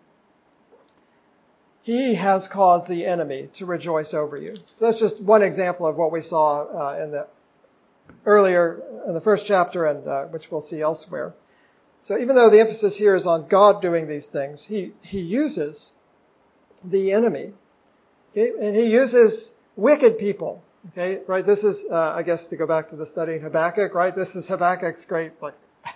[1.83, 4.55] He has caused the enemy to rejoice over you.
[4.55, 7.27] So that's just one example of what we saw uh, in the
[8.25, 11.33] earlier in the first chapter, and uh, which we'll see elsewhere.
[12.03, 15.91] So even though the emphasis here is on God doing these things, he he uses
[16.83, 17.53] the enemy,
[18.31, 18.51] okay?
[18.59, 20.63] and he uses wicked people.
[20.91, 21.45] Okay, right?
[21.45, 24.15] This is, uh, I guess, to go back to the study in Habakkuk, right?
[24.15, 25.55] This is Habakkuk's great, like,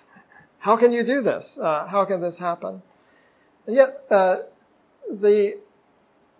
[0.60, 1.58] how can you do this?
[1.58, 2.82] Uh, how can this happen?
[3.66, 4.40] And yet, uh,
[5.10, 5.58] the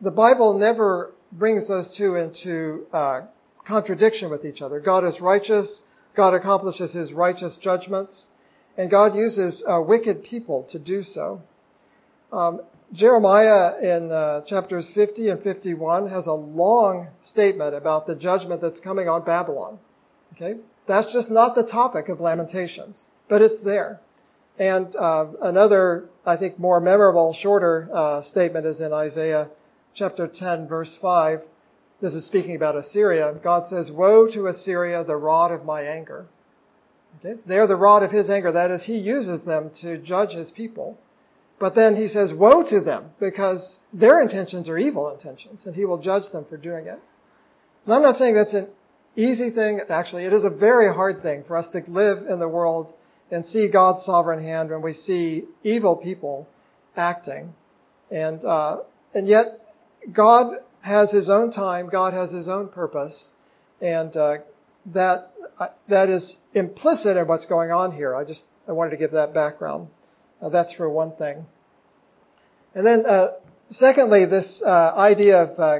[0.02, 3.22] the Bible never brings those two into uh,
[3.64, 4.80] contradiction with each other.
[4.80, 5.84] God is righteous.
[6.14, 8.28] God accomplishes his righteous judgments.
[8.78, 11.42] And God uses uh, wicked people to do so.
[12.32, 12.62] Um,
[12.94, 18.80] Jeremiah in uh, chapters 50 and 51 has a long statement about the judgment that's
[18.80, 19.80] coming on Babylon.
[20.34, 20.60] Okay?
[20.86, 24.00] That's just not the topic of Lamentations, but it's there.
[24.60, 29.50] And uh, another, I think, more memorable, shorter uh, statement is in Isaiah
[29.96, 31.42] chapter 10, verse 5,
[32.04, 33.34] this is speaking about Assyria.
[33.42, 36.26] God says, Woe to Assyria, the rod of my anger.
[37.20, 37.40] Okay?
[37.46, 38.52] They're the rod of his anger.
[38.52, 40.98] That is, he uses them to judge his people.
[41.60, 45.86] But then he says, Woe to them, because their intentions are evil intentions, and he
[45.86, 47.00] will judge them for doing it.
[47.86, 48.68] And I'm not saying that's an
[49.16, 49.82] easy thing.
[49.90, 52.94] Actually, it is a very hard thing for us to live in the world
[53.32, 56.48] and see God's sovereign hand when we see evil people
[56.96, 57.54] acting.
[58.12, 58.82] And, uh,
[59.14, 59.60] and yet,
[60.12, 63.34] God has his own time, God has his own purpose,
[63.82, 64.38] and uh,
[64.88, 68.16] that uh, that is implicit in what's going on here.
[68.16, 69.88] I just I wanted to give that background.
[70.44, 71.46] Uh, that's for one thing.
[72.76, 73.30] And then, uh,
[73.70, 75.80] secondly, this uh, idea of uh,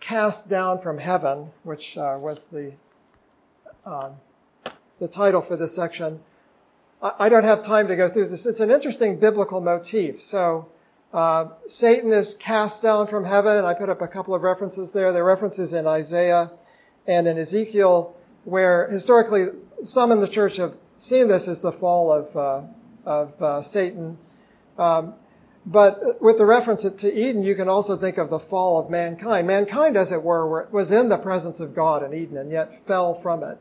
[0.00, 2.72] cast down from heaven, which was the
[3.84, 4.14] um,
[4.98, 6.20] the title for this section.
[7.02, 8.46] I, I don't have time to go through this.
[8.46, 10.22] It's an interesting biblical motif.
[10.22, 10.68] So
[11.12, 13.64] uh, Satan is cast down from heaven.
[13.64, 15.12] I put up a couple of references there.
[15.12, 16.50] There are references in Isaiah
[17.06, 19.48] and in Ezekiel where historically
[19.82, 22.60] some in the church have seen this as the fall of, uh,
[23.06, 24.18] of uh, Satan.
[24.78, 25.14] Um,
[25.66, 29.46] but with the reference to Eden, you can also think of the fall of mankind.
[29.46, 33.14] Mankind, as it were, was in the presence of God in Eden and yet fell
[33.14, 33.58] from it.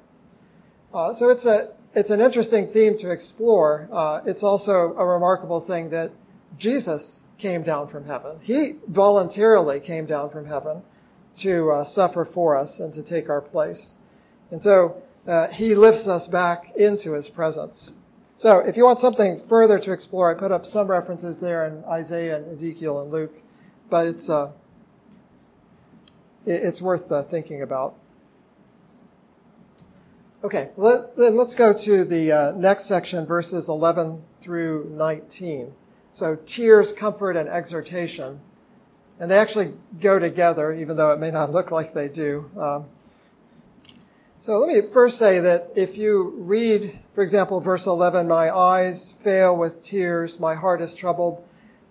[0.94, 3.88] Uh, so it's a it's an interesting theme to explore.
[3.92, 6.12] Uh, it's also a remarkable thing that
[6.58, 8.38] Jesus came down from heaven.
[8.42, 10.82] He voluntarily came down from heaven
[11.38, 13.96] to uh, suffer for us and to take our place.
[14.52, 17.92] And so uh, he lifts us back into his presence.
[18.38, 21.84] So if you want something further to explore, I put up some references there in
[21.86, 23.34] Isaiah and Ezekiel and Luke,
[23.90, 24.52] but it's uh,
[26.46, 27.96] it's worth uh, thinking about.
[30.44, 35.74] Okay, let, then let's go to the uh, next section, verses 11 through 19.
[36.12, 38.42] So tears, comfort, and exhortation.
[39.20, 42.50] And they actually go together, even though it may not look like they do.
[42.60, 42.86] Um,
[44.44, 49.14] so let me first say that if you read, for example, verse 11, my eyes
[49.24, 51.42] fail with tears, my heart is troubled,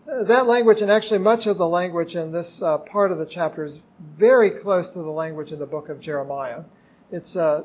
[0.07, 3.25] uh, that language, and actually much of the language in this uh, part of the
[3.25, 3.81] chapter, is
[4.19, 6.65] very close to the language in the book of Jeremiah.
[7.11, 7.63] It's uh,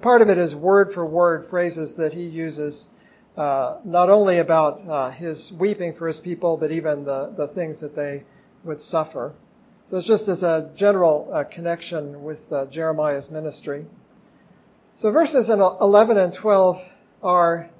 [0.00, 2.88] part of it is word for word phrases that he uses,
[3.36, 7.80] uh, not only about uh, his weeping for his people, but even the, the things
[7.80, 8.22] that they
[8.62, 9.32] would suffer.
[9.86, 13.86] So it's just as a general uh, connection with Jeremiah's ministry.
[15.00, 16.82] So verses 11 and 12
[17.22, 17.70] are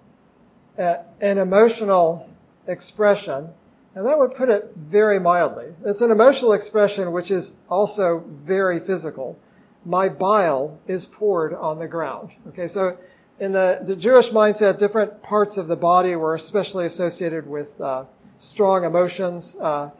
[0.79, 2.27] an emotional
[2.67, 3.51] expression,
[3.95, 5.67] and that would put it very mildly.
[5.85, 9.39] It's an emotional expression which is also very physical.
[9.85, 12.31] My bile is poured on the ground.
[12.49, 12.97] Okay, so
[13.39, 18.05] in the, the Jewish mindset, different parts of the body were especially associated with uh,
[18.39, 19.91] strong emotions, uh,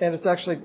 [0.00, 0.62] and it's actually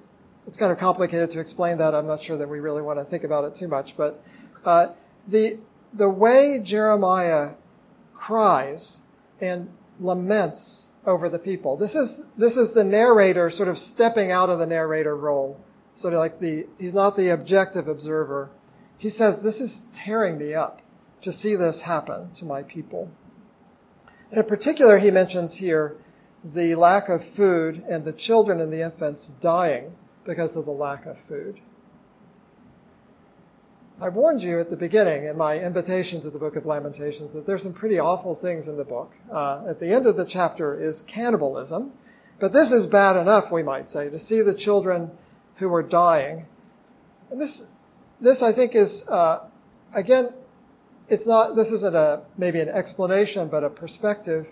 [0.47, 1.93] it's kind of complicated to explain that.
[1.93, 4.23] I'm not sure that we really want to think about it too much, but
[4.63, 4.93] uh,
[5.28, 5.58] the
[5.95, 7.51] the way Jeremiah
[8.13, 9.01] cries
[9.39, 11.77] and laments over the people.
[11.77, 15.60] This is this is the narrator sort of stepping out of the narrator role,
[15.93, 18.49] sort of like the he's not the objective observer.
[18.97, 20.81] He says, "This is tearing me up
[21.21, 23.10] to see this happen to my people."
[24.31, 25.95] And in particular, he mentions here
[26.43, 31.05] the lack of food and the children and the infants dying because of the lack
[31.05, 31.60] of food.
[34.01, 37.45] I warned you at the beginning in my invitation to the book of Lamentations that
[37.45, 39.13] there's some pretty awful things in the book.
[39.31, 41.93] Uh, at the end of the chapter is cannibalism,
[42.38, 45.12] but this is bad enough, we might say, to see the children
[45.55, 46.45] who are dying.
[47.31, 47.65] And this,
[48.19, 49.47] this I think is, uh,
[49.93, 50.34] again,
[51.08, 54.45] it's not, this isn't a, maybe an explanation, but a perspective.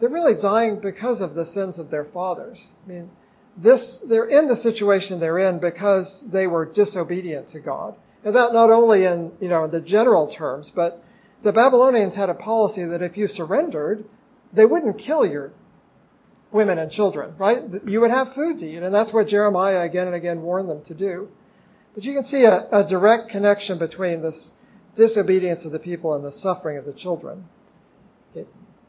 [0.00, 2.74] They're really dying because of the sins of their fathers.
[2.84, 3.10] I mean,
[3.56, 7.94] this, they're in the situation they're in because they were disobedient to God.
[8.24, 11.02] And that not only in, you know, the general terms, but
[11.42, 14.04] the Babylonians had a policy that if you surrendered,
[14.52, 15.52] they wouldn't kill your
[16.52, 17.62] women and children, right?
[17.86, 18.82] You would have food to eat.
[18.82, 21.28] And that's what Jeremiah again and again warned them to do.
[21.94, 24.52] But you can see a, a direct connection between this
[24.96, 27.44] disobedience of the people and the suffering of the children.
[28.32, 28.46] Okay.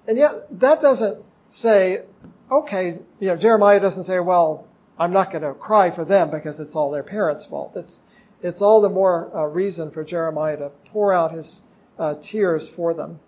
[0.07, 2.03] And yet that doesn't say,
[2.49, 4.67] okay, you know, Jeremiah doesn't say, well,
[4.97, 7.73] I'm not going to cry for them because it's all their parents' fault.
[7.75, 8.01] It's,
[8.41, 11.61] it's all the more uh, reason for Jeremiah to pour out his
[11.97, 13.19] uh, tears for them.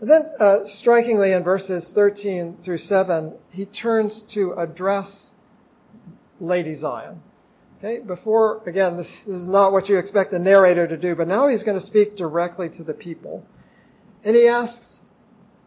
[0.00, 5.32] And then, uh, strikingly, in verses 13 through 7, he turns to address
[6.38, 7.22] Lady Zion.
[7.78, 11.28] Okay, before, again, this, this is not what you expect the narrator to do, but
[11.28, 13.46] now he's going to speak directly to the people.
[14.24, 15.00] And he asks,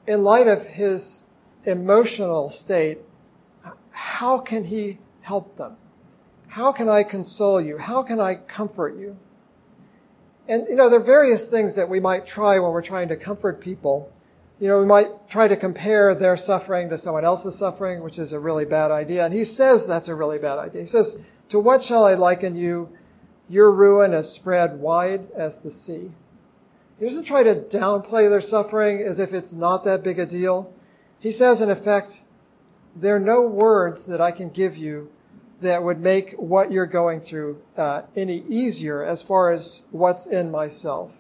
[0.07, 1.23] in light of his
[1.65, 2.99] emotional state,
[3.91, 5.77] how can he help them?
[6.49, 7.77] How can I console you?
[7.77, 9.15] How can I comfort you?
[10.47, 13.15] And, you know, there are various things that we might try when we're trying to
[13.15, 14.11] comfort people.
[14.59, 18.33] You know, we might try to compare their suffering to someone else's suffering, which is
[18.33, 19.25] a really bad idea.
[19.25, 20.81] And he says that's a really bad idea.
[20.81, 22.89] He says, To what shall I liken you?
[23.47, 26.11] Your ruin is spread wide as the sea.
[26.97, 30.73] He doesn't try to downplay their suffering as if it's not that big a deal.
[31.19, 32.21] He says, in effect,
[32.95, 35.09] there are no words that I can give you
[35.61, 40.51] that would make what you're going through uh, any easier as far as what's in
[40.51, 41.11] myself.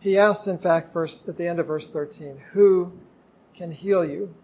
[0.00, 2.92] He asks, in fact, verse, at the end of verse 13, who
[3.54, 4.34] can heal you?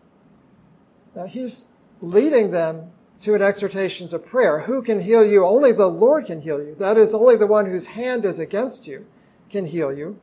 [1.14, 1.66] Now he's
[2.00, 4.58] leading them to an exhortation to prayer.
[4.58, 5.44] Who can heal you?
[5.44, 6.74] Only the Lord can heal you.
[6.76, 9.06] That is, only the one whose hand is against you
[9.50, 10.18] can heal you.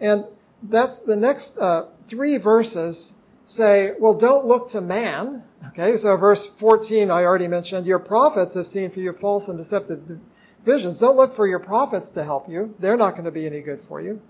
[0.00, 0.24] And
[0.62, 3.12] that's the next uh, three verses
[3.50, 5.42] say, well, don't look to man.
[5.68, 9.58] Okay, so verse 14, I already mentioned, your prophets have seen for you false and
[9.58, 10.18] deceptive
[10.64, 11.00] visions.
[11.00, 12.74] Don't look for your prophets to help you.
[12.78, 14.22] They're not going to be any good for you.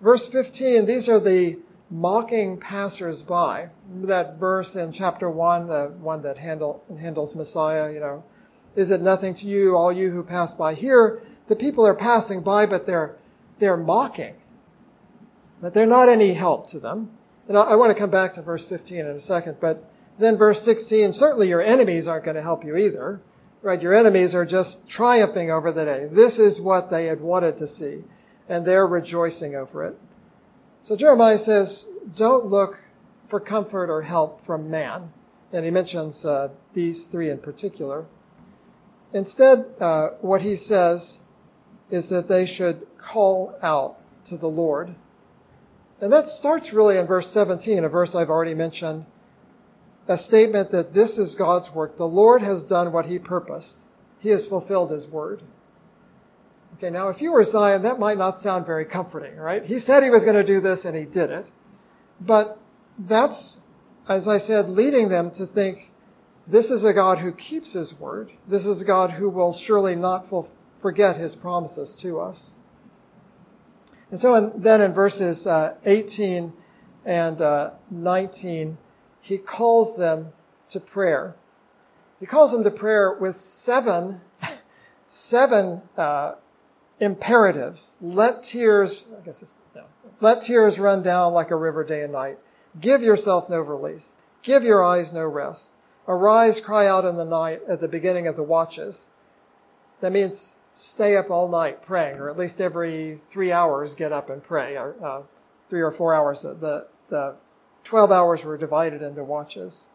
[0.00, 1.58] Verse 15, these are the
[1.90, 3.68] mocking passersby.
[4.04, 8.24] That verse in chapter 1, the one that Handel, Handel's Messiah, you know,
[8.74, 11.22] is it nothing to you, all you who pass by here?
[11.48, 13.16] The people are passing by, but they're,
[13.58, 14.34] they're mocking.
[15.60, 17.15] But they're not any help to them.
[17.48, 19.84] And I want to come back to verse 15 in a second, but
[20.18, 23.20] then verse 16, certainly your enemies aren't going to help you either.
[23.62, 23.80] Right?
[23.80, 26.08] Your enemies are just triumphing over the day.
[26.10, 28.04] This is what they had wanted to see,
[28.48, 29.98] and they're rejoicing over it.
[30.82, 32.78] So Jeremiah says, don't look
[33.28, 35.12] for comfort or help from man.
[35.52, 38.04] And he mentions uh, these three in particular.
[39.12, 41.20] Instead, uh, what he says
[41.90, 44.94] is that they should call out to the Lord.
[46.00, 49.06] And that starts really in verse 17, a verse I've already mentioned,
[50.08, 51.96] a statement that this is God's work.
[51.96, 53.80] The Lord has done what he purposed.
[54.20, 55.42] He has fulfilled his word.
[56.76, 59.64] Okay, now if you were Zion, that might not sound very comforting, right?
[59.64, 61.46] He said he was going to do this and he did it.
[62.20, 62.58] But
[62.98, 63.60] that's,
[64.08, 65.90] as I said, leading them to think
[66.46, 68.30] this is a God who keeps his word.
[68.46, 70.28] This is a God who will surely not
[70.80, 72.54] forget his promises to us.
[74.10, 76.52] And so in, then in verses uh, 18
[77.04, 78.78] and uh, 19,
[79.20, 80.28] he calls them
[80.70, 81.34] to prayer.
[82.20, 84.20] He calls them to prayer with seven,
[85.06, 86.34] seven uh,
[87.00, 87.94] imperatives.
[88.00, 89.84] Let tears, I guess it's, no.
[90.20, 92.38] let tears run down like a river day and night.
[92.80, 94.12] Give yourself no release.
[94.42, 95.72] Give your eyes no rest.
[96.08, 99.08] Arise, cry out in the night at the beginning of the watches.
[100.00, 104.28] That means stay up all night praying, or at least every three hours get up
[104.30, 105.22] and pray, or uh,
[105.68, 106.42] three or four hours.
[106.42, 107.34] The, the
[107.84, 109.88] 12 hours were divided into watches.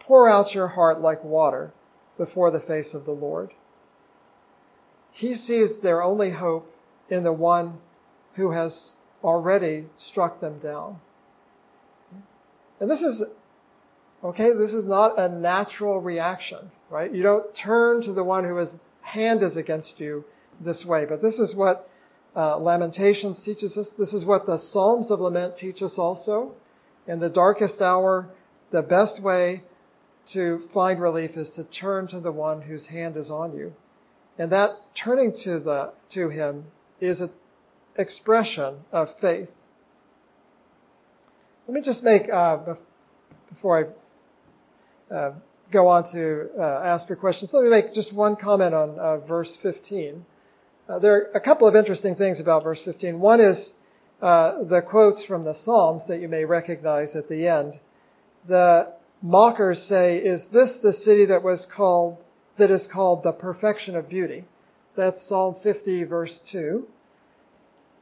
[0.00, 1.72] Pour out your heart like water
[2.18, 3.52] before the face of the Lord.
[5.12, 6.70] He sees their only hope
[7.08, 7.78] in the one
[8.34, 11.00] who has already struck them down.
[12.80, 13.24] And this is,
[14.24, 17.10] okay, this is not a natural reaction, right?
[17.10, 20.24] You don't turn to the one who his hand is against you
[20.60, 21.04] this way.
[21.04, 21.88] But this is what
[22.34, 23.90] uh, Lamentations teaches us.
[23.90, 26.54] This is what the Psalms of Lament teach us also.
[27.06, 28.28] In the darkest hour,
[28.72, 29.62] the best way
[30.26, 33.72] to find relief is to turn to the one whose hand is on you.
[34.38, 36.64] And that turning to the, to him
[37.00, 37.30] is an
[37.96, 39.54] expression of faith.
[41.68, 42.74] Let me just make, uh,
[43.50, 43.94] before
[45.10, 45.32] I uh,
[45.70, 49.18] go on to uh, ask for questions, let me make just one comment on uh,
[49.18, 50.24] verse 15.
[50.88, 53.18] Uh, there are a couple of interesting things about verse 15.
[53.18, 53.74] One is
[54.22, 57.78] uh, the quotes from the Psalms that you may recognize at the end.
[58.46, 58.92] The
[59.22, 62.18] mockers say, "Is this the city that was called
[62.56, 64.44] that is called the perfection of beauty?"
[64.94, 66.86] That's Psalm 50, verse 2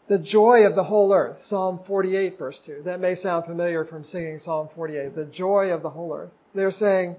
[0.06, 2.82] the joy of the whole earth, Psalm 48, verse 2.
[2.84, 6.30] That may sound familiar from singing Psalm 48, the joy of the whole earth.
[6.54, 7.16] They're saying,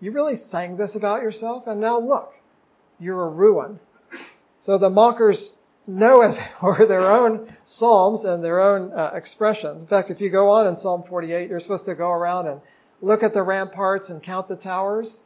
[0.00, 2.34] You really sang this about yourself, and now look,
[3.00, 3.80] you're a ruin.
[4.60, 5.54] So the mockers
[5.86, 9.80] know as were their own psalms and their own uh, expressions.
[9.80, 12.60] In fact, if you go on in Psalm 48, you're supposed to go around and
[13.00, 15.20] look at the ramparts and count the towers.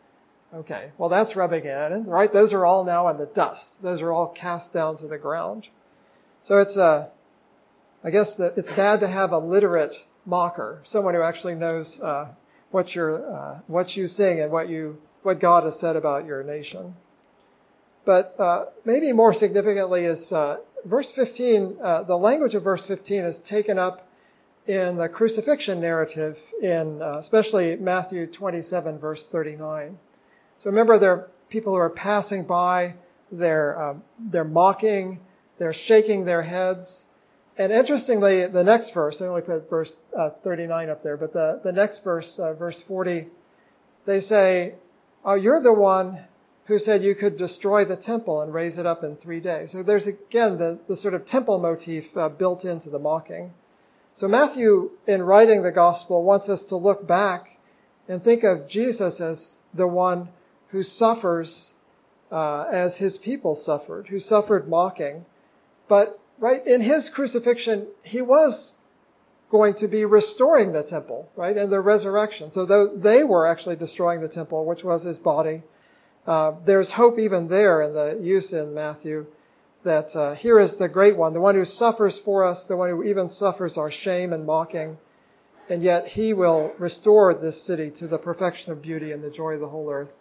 [0.54, 2.30] Okay, well that's rubbing it in, right?
[2.30, 3.82] Those are all now in the dust.
[3.82, 5.66] Those are all cast down to the ground.
[6.44, 7.08] So it's a, uh,
[8.04, 9.96] I guess that it's bad to have a literate
[10.26, 12.28] mocker, someone who actually knows uh,
[12.72, 16.42] what you're, uh, what you sing and what you, what God has said about your
[16.42, 16.94] nation.
[18.04, 21.76] But uh, maybe more significantly is uh, verse 15.
[21.80, 24.08] Uh, the language of verse 15 is taken up
[24.66, 29.98] in the crucifixion narrative in especially Matthew 27 verse 39.
[30.58, 32.94] So remember, there are people who are passing by.
[33.30, 35.20] They're they're mocking
[35.62, 37.04] they're shaking their heads.
[37.58, 41.60] And interestingly, the next verse, I only put verse uh, 39 up there, but the,
[41.62, 43.26] the next verse, uh, verse 40,
[44.06, 44.74] they say,
[45.24, 46.18] Oh, you're the one
[46.64, 49.70] who said you could destroy the temple and raise it up in three days.
[49.70, 53.52] So there's again the, the sort of temple motif uh, built into the mocking.
[54.14, 57.56] So Matthew, in writing the gospel, wants us to look back
[58.08, 60.28] and think of Jesus as the one
[60.68, 61.72] who suffers
[62.30, 65.24] uh, as his people suffered, who suffered mocking.
[65.88, 68.74] But right in his crucifixion, he was
[69.48, 72.50] going to be restoring the temple, right, in the resurrection.
[72.50, 75.62] So though they were actually destroying the temple, which was his body,
[76.26, 79.26] uh, there's hope even there in the use in Matthew
[79.84, 82.90] that uh, here is the great one, the one who suffers for us, the one
[82.90, 84.98] who even suffers our shame and mocking,
[85.68, 89.52] and yet he will restore this city to the perfection of beauty and the joy
[89.54, 90.18] of the whole earth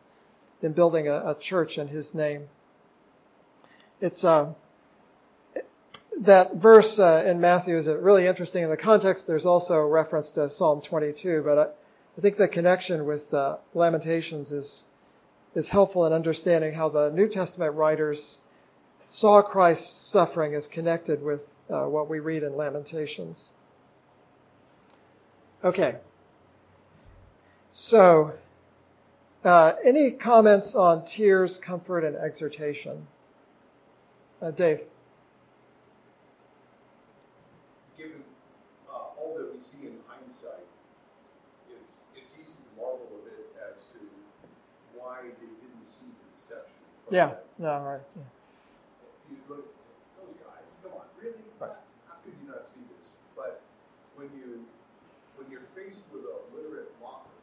[0.62, 2.48] in building a, a church in his name.
[4.00, 4.54] It's uh,
[6.20, 9.28] that verse uh, in Matthew is really interesting in the context.
[9.28, 11.64] There's also a reference to Psalm 22, but I,
[12.18, 14.84] I think the connection with uh, Lamentations is
[15.54, 18.40] is helpful in understanding how the New Testament writers
[19.04, 23.52] saw Christ's suffering as connected with uh, what we read in Lamentations.
[25.64, 25.96] Okay.
[27.72, 28.34] So,
[29.44, 33.08] uh, any comments on tears, comfort, and exhortation?
[45.22, 47.12] Uh, Dave.
[47.12, 48.02] Yeah, yeah, right.
[48.16, 48.24] Yeah.
[49.30, 49.68] You look,
[50.18, 51.44] those guys, come on, really?
[51.60, 51.78] Right.
[52.08, 53.14] How could you not see this?
[53.36, 53.62] But
[54.16, 54.66] when you
[55.36, 57.36] when you're faced with a literate mocker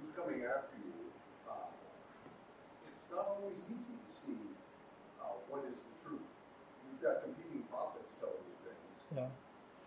[0.00, 0.96] who's coming after you,
[1.44, 1.68] uh,
[2.88, 4.40] it's not always easy to see
[5.20, 6.24] uh, what is the truth.
[6.88, 8.96] You've got competing prophets telling you things.
[9.12, 9.30] Yeah.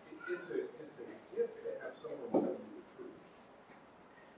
[0.08, 3.18] It, it's a it's a gift to have someone tell you the truth.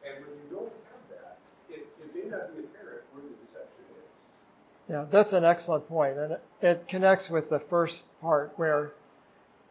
[0.00, 1.36] And when you don't have that,
[1.68, 3.84] it, it may not be apparent where the deception
[4.88, 8.92] yeah, that's an excellent point, and it connects with the first part where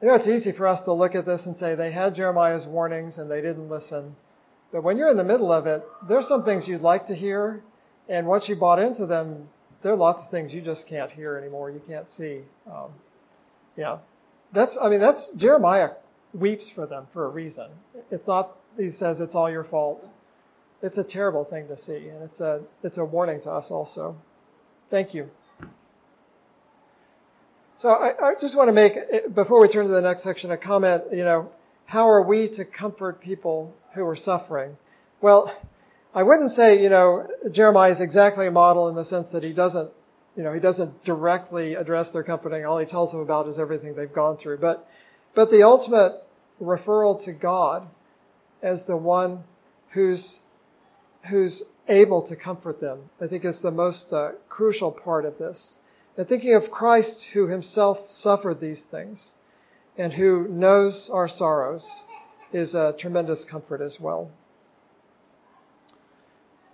[0.02, 2.66] You know, it's easy for us to look at this and say they had Jeremiah's
[2.66, 4.16] warnings and they didn't listen.
[4.72, 7.64] But when you're in the middle of it, there's some things you'd like to hear,
[8.10, 9.48] and once you bought into them,
[9.82, 11.70] there are lots of things you just can't hear anymore.
[11.70, 12.42] You can't see.
[12.70, 12.90] Um,
[13.78, 14.00] yeah,
[14.52, 14.78] that's.
[14.78, 15.92] I mean, that's Jeremiah
[16.34, 17.70] weeps for them for a reason.
[18.12, 18.58] It's not.
[18.78, 20.10] He says it's all your fault.
[20.82, 24.18] It's a terrible thing to see, and it's a it's a warning to us also.
[24.90, 25.30] Thank you.
[27.78, 30.58] So I, I just want to make before we turn to the next section a
[30.58, 31.04] comment.
[31.12, 31.52] You know,
[31.86, 34.78] how are we to comfort people who are suffering?
[35.22, 35.56] Well,
[36.14, 39.52] I wouldn't say, you know, Jeremiah is exactly a model in the sense that he
[39.52, 39.92] doesn't,
[40.38, 42.66] you know, he doesn't directly address their comforting.
[42.66, 44.60] All he tells them about is everything they've gone through.
[44.60, 44.88] But,
[45.34, 46.24] but the ultimate
[46.62, 47.88] referral to God
[48.62, 49.44] as the one
[49.90, 50.42] who's,
[51.30, 55.76] who's able to comfort them, I think is the most uh, crucial part of this.
[56.18, 59.36] And thinking of Christ who himself suffered these things
[59.98, 61.90] and who knows our sorrows
[62.52, 64.32] is a tremendous comfort as well.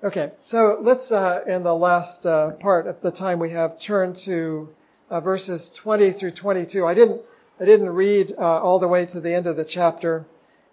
[0.04, 4.14] Okay, so let's, uh, in the last uh, part of the time we have, turn
[4.14, 4.70] to
[5.12, 6.86] uh, verses 20 through 22.
[6.88, 7.22] I didn't,
[7.60, 10.26] I didn't read uh, all the way to the end of the chapter.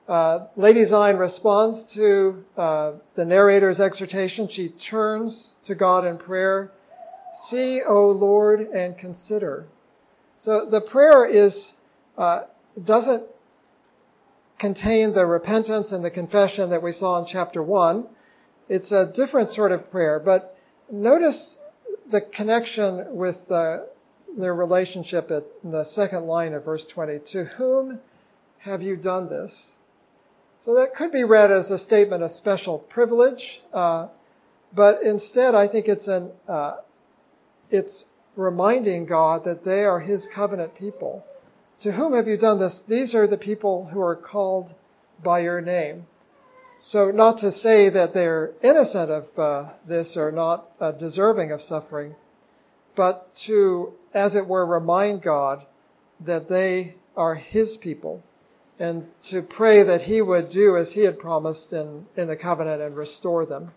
[0.08, 4.48] Uh, Lady Zion responds to uh, the narrator's exhortation.
[4.48, 6.72] She turns to God in prayer.
[7.30, 9.66] See, O Lord, and consider.
[10.38, 11.74] So the prayer is
[12.84, 13.24] doesn't
[14.58, 18.06] contain the repentance and the confession that we saw in chapter one
[18.68, 20.56] it's a different sort of prayer, but
[20.90, 21.56] notice
[22.10, 23.78] the connection with uh,
[24.36, 27.18] their relationship at the second line of verse 20.
[27.18, 27.98] To whom
[28.58, 29.72] have you done this?
[30.60, 34.08] So that could be read as a statement of special privilege, uh,
[34.74, 36.78] but instead I think it's an uh,
[37.70, 38.04] it's
[38.34, 41.24] reminding God that they are His covenant people.
[41.80, 42.80] To whom have you done this?
[42.82, 44.74] These are the people who are called
[45.22, 46.06] by your name.
[46.80, 51.62] So, not to say that they're innocent of uh, this or not uh, deserving of
[51.62, 52.14] suffering,
[52.96, 55.64] but to, as it were, remind God
[56.20, 58.22] that they are His people
[58.78, 62.82] and to pray that He would do as He had promised in, in the covenant
[62.82, 63.72] and restore them.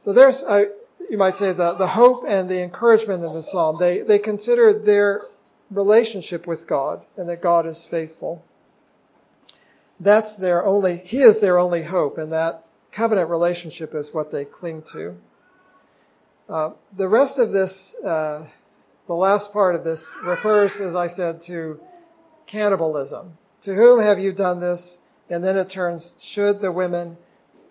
[0.00, 0.64] So, there's, uh,
[1.10, 3.76] you might say, the, the hope and the encouragement in the psalm.
[3.78, 5.22] They, they consider their
[5.70, 8.42] relationship with God and that God is faithful
[10.00, 14.44] that's their only, He is their only hope, and that covenant relationship is what they
[14.44, 15.16] cling to.
[16.48, 18.46] Uh, the rest of this, uh,
[19.06, 21.80] the last part of this, refers, as I said, to
[22.48, 23.38] cannibalism.
[23.62, 24.98] To whom have you done this?
[25.30, 27.16] And then it turns, should the women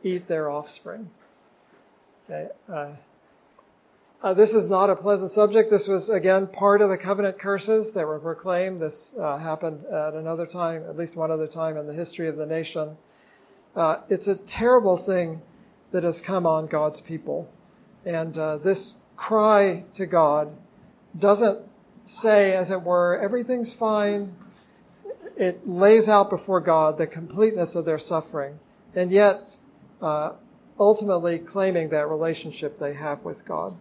[0.03, 1.09] eat their offspring?
[2.25, 2.47] Okay.
[2.69, 2.95] Uh,
[4.21, 5.69] uh, this is not a pleasant subject.
[5.69, 8.81] This was, again, part of the covenant curses that were proclaimed.
[8.81, 12.37] This uh, happened at another time, at least one other time in the history of
[12.37, 12.97] the nation.
[13.75, 15.41] Uh, it's a terrible thing
[15.91, 17.49] that has come on God's people.
[18.05, 20.49] And uh, this cry to God
[21.17, 21.59] doesn't
[22.03, 24.35] say, as it were, everything's fine.
[25.37, 28.59] It lays out before God the completeness of their suffering.
[28.95, 29.41] And yet,
[30.01, 30.33] uh,
[30.79, 33.75] ultimately claiming that relationship they have with God.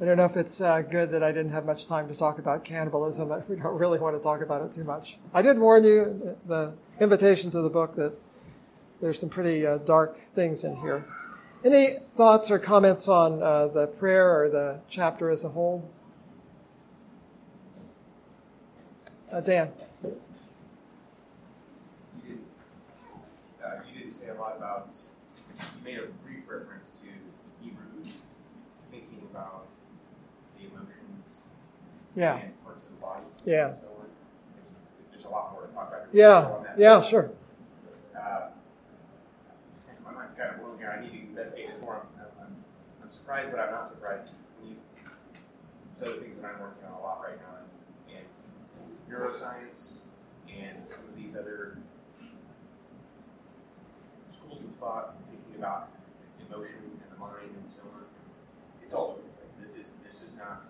[0.00, 2.38] I don't know if it's uh, good that I didn't have much time to talk
[2.38, 3.30] about cannibalism.
[3.48, 5.18] We don't really want to talk about it too much.
[5.34, 8.14] I did warn you, the invitation to the book, that
[9.02, 11.04] there's some pretty uh, dark things in here.
[11.64, 15.86] Any thoughts or comments on uh, the prayer or the chapter as a whole?
[19.32, 19.68] Uh, Dan.
[20.02, 20.10] You
[22.26, 22.44] didn't,
[23.64, 24.88] uh, you didn't say a lot about,
[25.48, 27.08] you made a brief reference to
[27.64, 28.12] Hebrews,
[28.90, 29.66] thinking about
[30.58, 31.26] the emotions
[32.16, 32.36] Yeah.
[32.38, 33.22] and parts of the body.
[33.44, 33.74] Yeah.
[33.80, 33.86] So
[35.12, 36.08] there's a lot more to talk about.
[36.12, 36.50] Yeah.
[36.76, 37.30] Yeah, sure.
[38.18, 38.48] Uh,
[40.04, 40.90] my mind's kind of blown here.
[40.90, 42.02] I need to investigate this more.
[42.18, 42.56] I'm, I'm,
[43.02, 44.32] I'm surprised, but I'm not surprised.
[44.58, 44.76] When you,
[45.98, 47.59] there's other things that I'm working on a lot right now,
[49.10, 50.06] neuroscience
[50.46, 51.78] and some of these other
[54.30, 55.90] schools of thought, thinking about
[56.46, 58.06] emotion and the mind and so on.
[58.82, 59.54] It's all over the place.
[59.58, 60.62] This is this is not.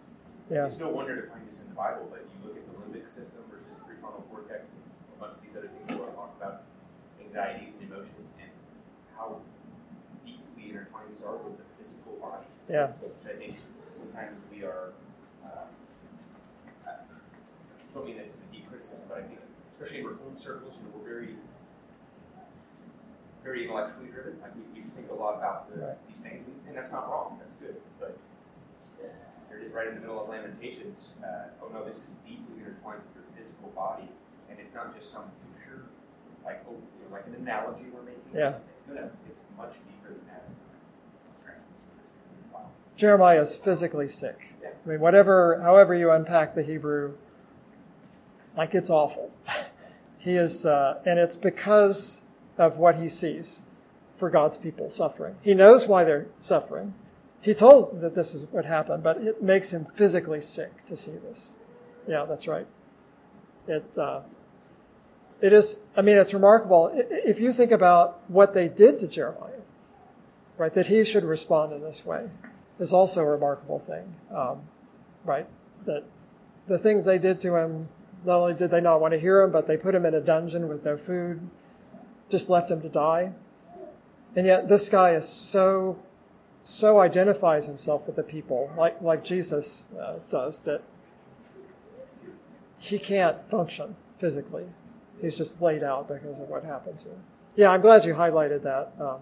[0.50, 0.66] Yeah.
[0.66, 3.08] It's no wonder to find this in the Bible, but you look at the limbic
[3.08, 4.80] system versus prefrontal cortex and
[5.14, 6.62] a bunch of these other things we want talk about,
[7.22, 8.50] anxieties and emotions, and
[9.16, 9.38] how
[10.26, 12.48] deeply intertwined these are with the physical body.
[12.68, 12.90] Yeah.
[12.98, 13.60] Which I think
[13.92, 14.92] sometimes we are.
[17.90, 19.40] I don't mean this as a deep criticism, but I think,
[19.72, 21.34] especially in reform circles, you know, we're very,
[23.42, 24.38] very intellectually driven.
[24.40, 25.98] Like we, we think a lot about the, Right.
[26.08, 27.38] these things, and, and that's not wrong.
[27.42, 28.16] That's good, but
[29.48, 32.14] there it is right right in the middle of Lamentations, uh, oh no, this is
[32.24, 34.06] deeply intertwined with your physical body,
[34.48, 35.24] and it's not just some
[35.58, 35.82] picture,
[36.44, 38.22] like oh, you know, like an analogy we're making.
[38.32, 38.54] Yeah.
[38.86, 40.44] No, no, it's much deeper than that.
[42.96, 44.36] Jeremiah is physically sick.
[44.62, 47.14] I mean, whatever, however you unpack the Hebrew,
[48.56, 49.30] like it's awful.
[50.22, 52.20] He is, uh, and it's because
[52.58, 53.58] of what he sees
[54.18, 55.34] for God's people suffering.
[55.40, 56.92] He knows why they're suffering.
[57.40, 61.12] He told that this is what happened, but it makes him physically sick to see
[61.12, 61.56] this.
[62.06, 62.66] Yeah, that's right.
[63.66, 64.20] It, uh,
[65.40, 66.90] it is, I mean, it's remarkable.
[66.94, 69.52] If you think about what they did to Jeremiah,
[70.58, 72.28] right, that he should respond in this way
[72.78, 74.60] is also a remarkable thing, um,
[75.24, 75.46] right?
[75.86, 76.04] That
[76.66, 77.88] the things they did to him,
[78.24, 80.20] not only did they not want to hear him, but they put him in a
[80.20, 81.40] dungeon with no food,
[82.28, 83.32] just left him to die.
[84.36, 85.98] And yet this guy is so,
[86.62, 90.82] so identifies himself with the people, like, like Jesus uh, does, that
[92.78, 94.64] he can't function physically.
[95.20, 97.12] He's just laid out because of what happens here.
[97.56, 98.92] Yeah, I'm glad you highlighted that.
[99.00, 99.18] Um,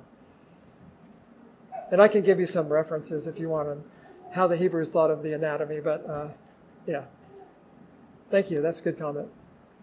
[1.90, 3.82] and I can give you some references if you want on
[4.30, 6.28] how the Hebrews thought of the anatomy, but uh,
[6.86, 7.04] yeah.
[8.30, 8.60] Thank you.
[8.60, 9.28] That's a good comment.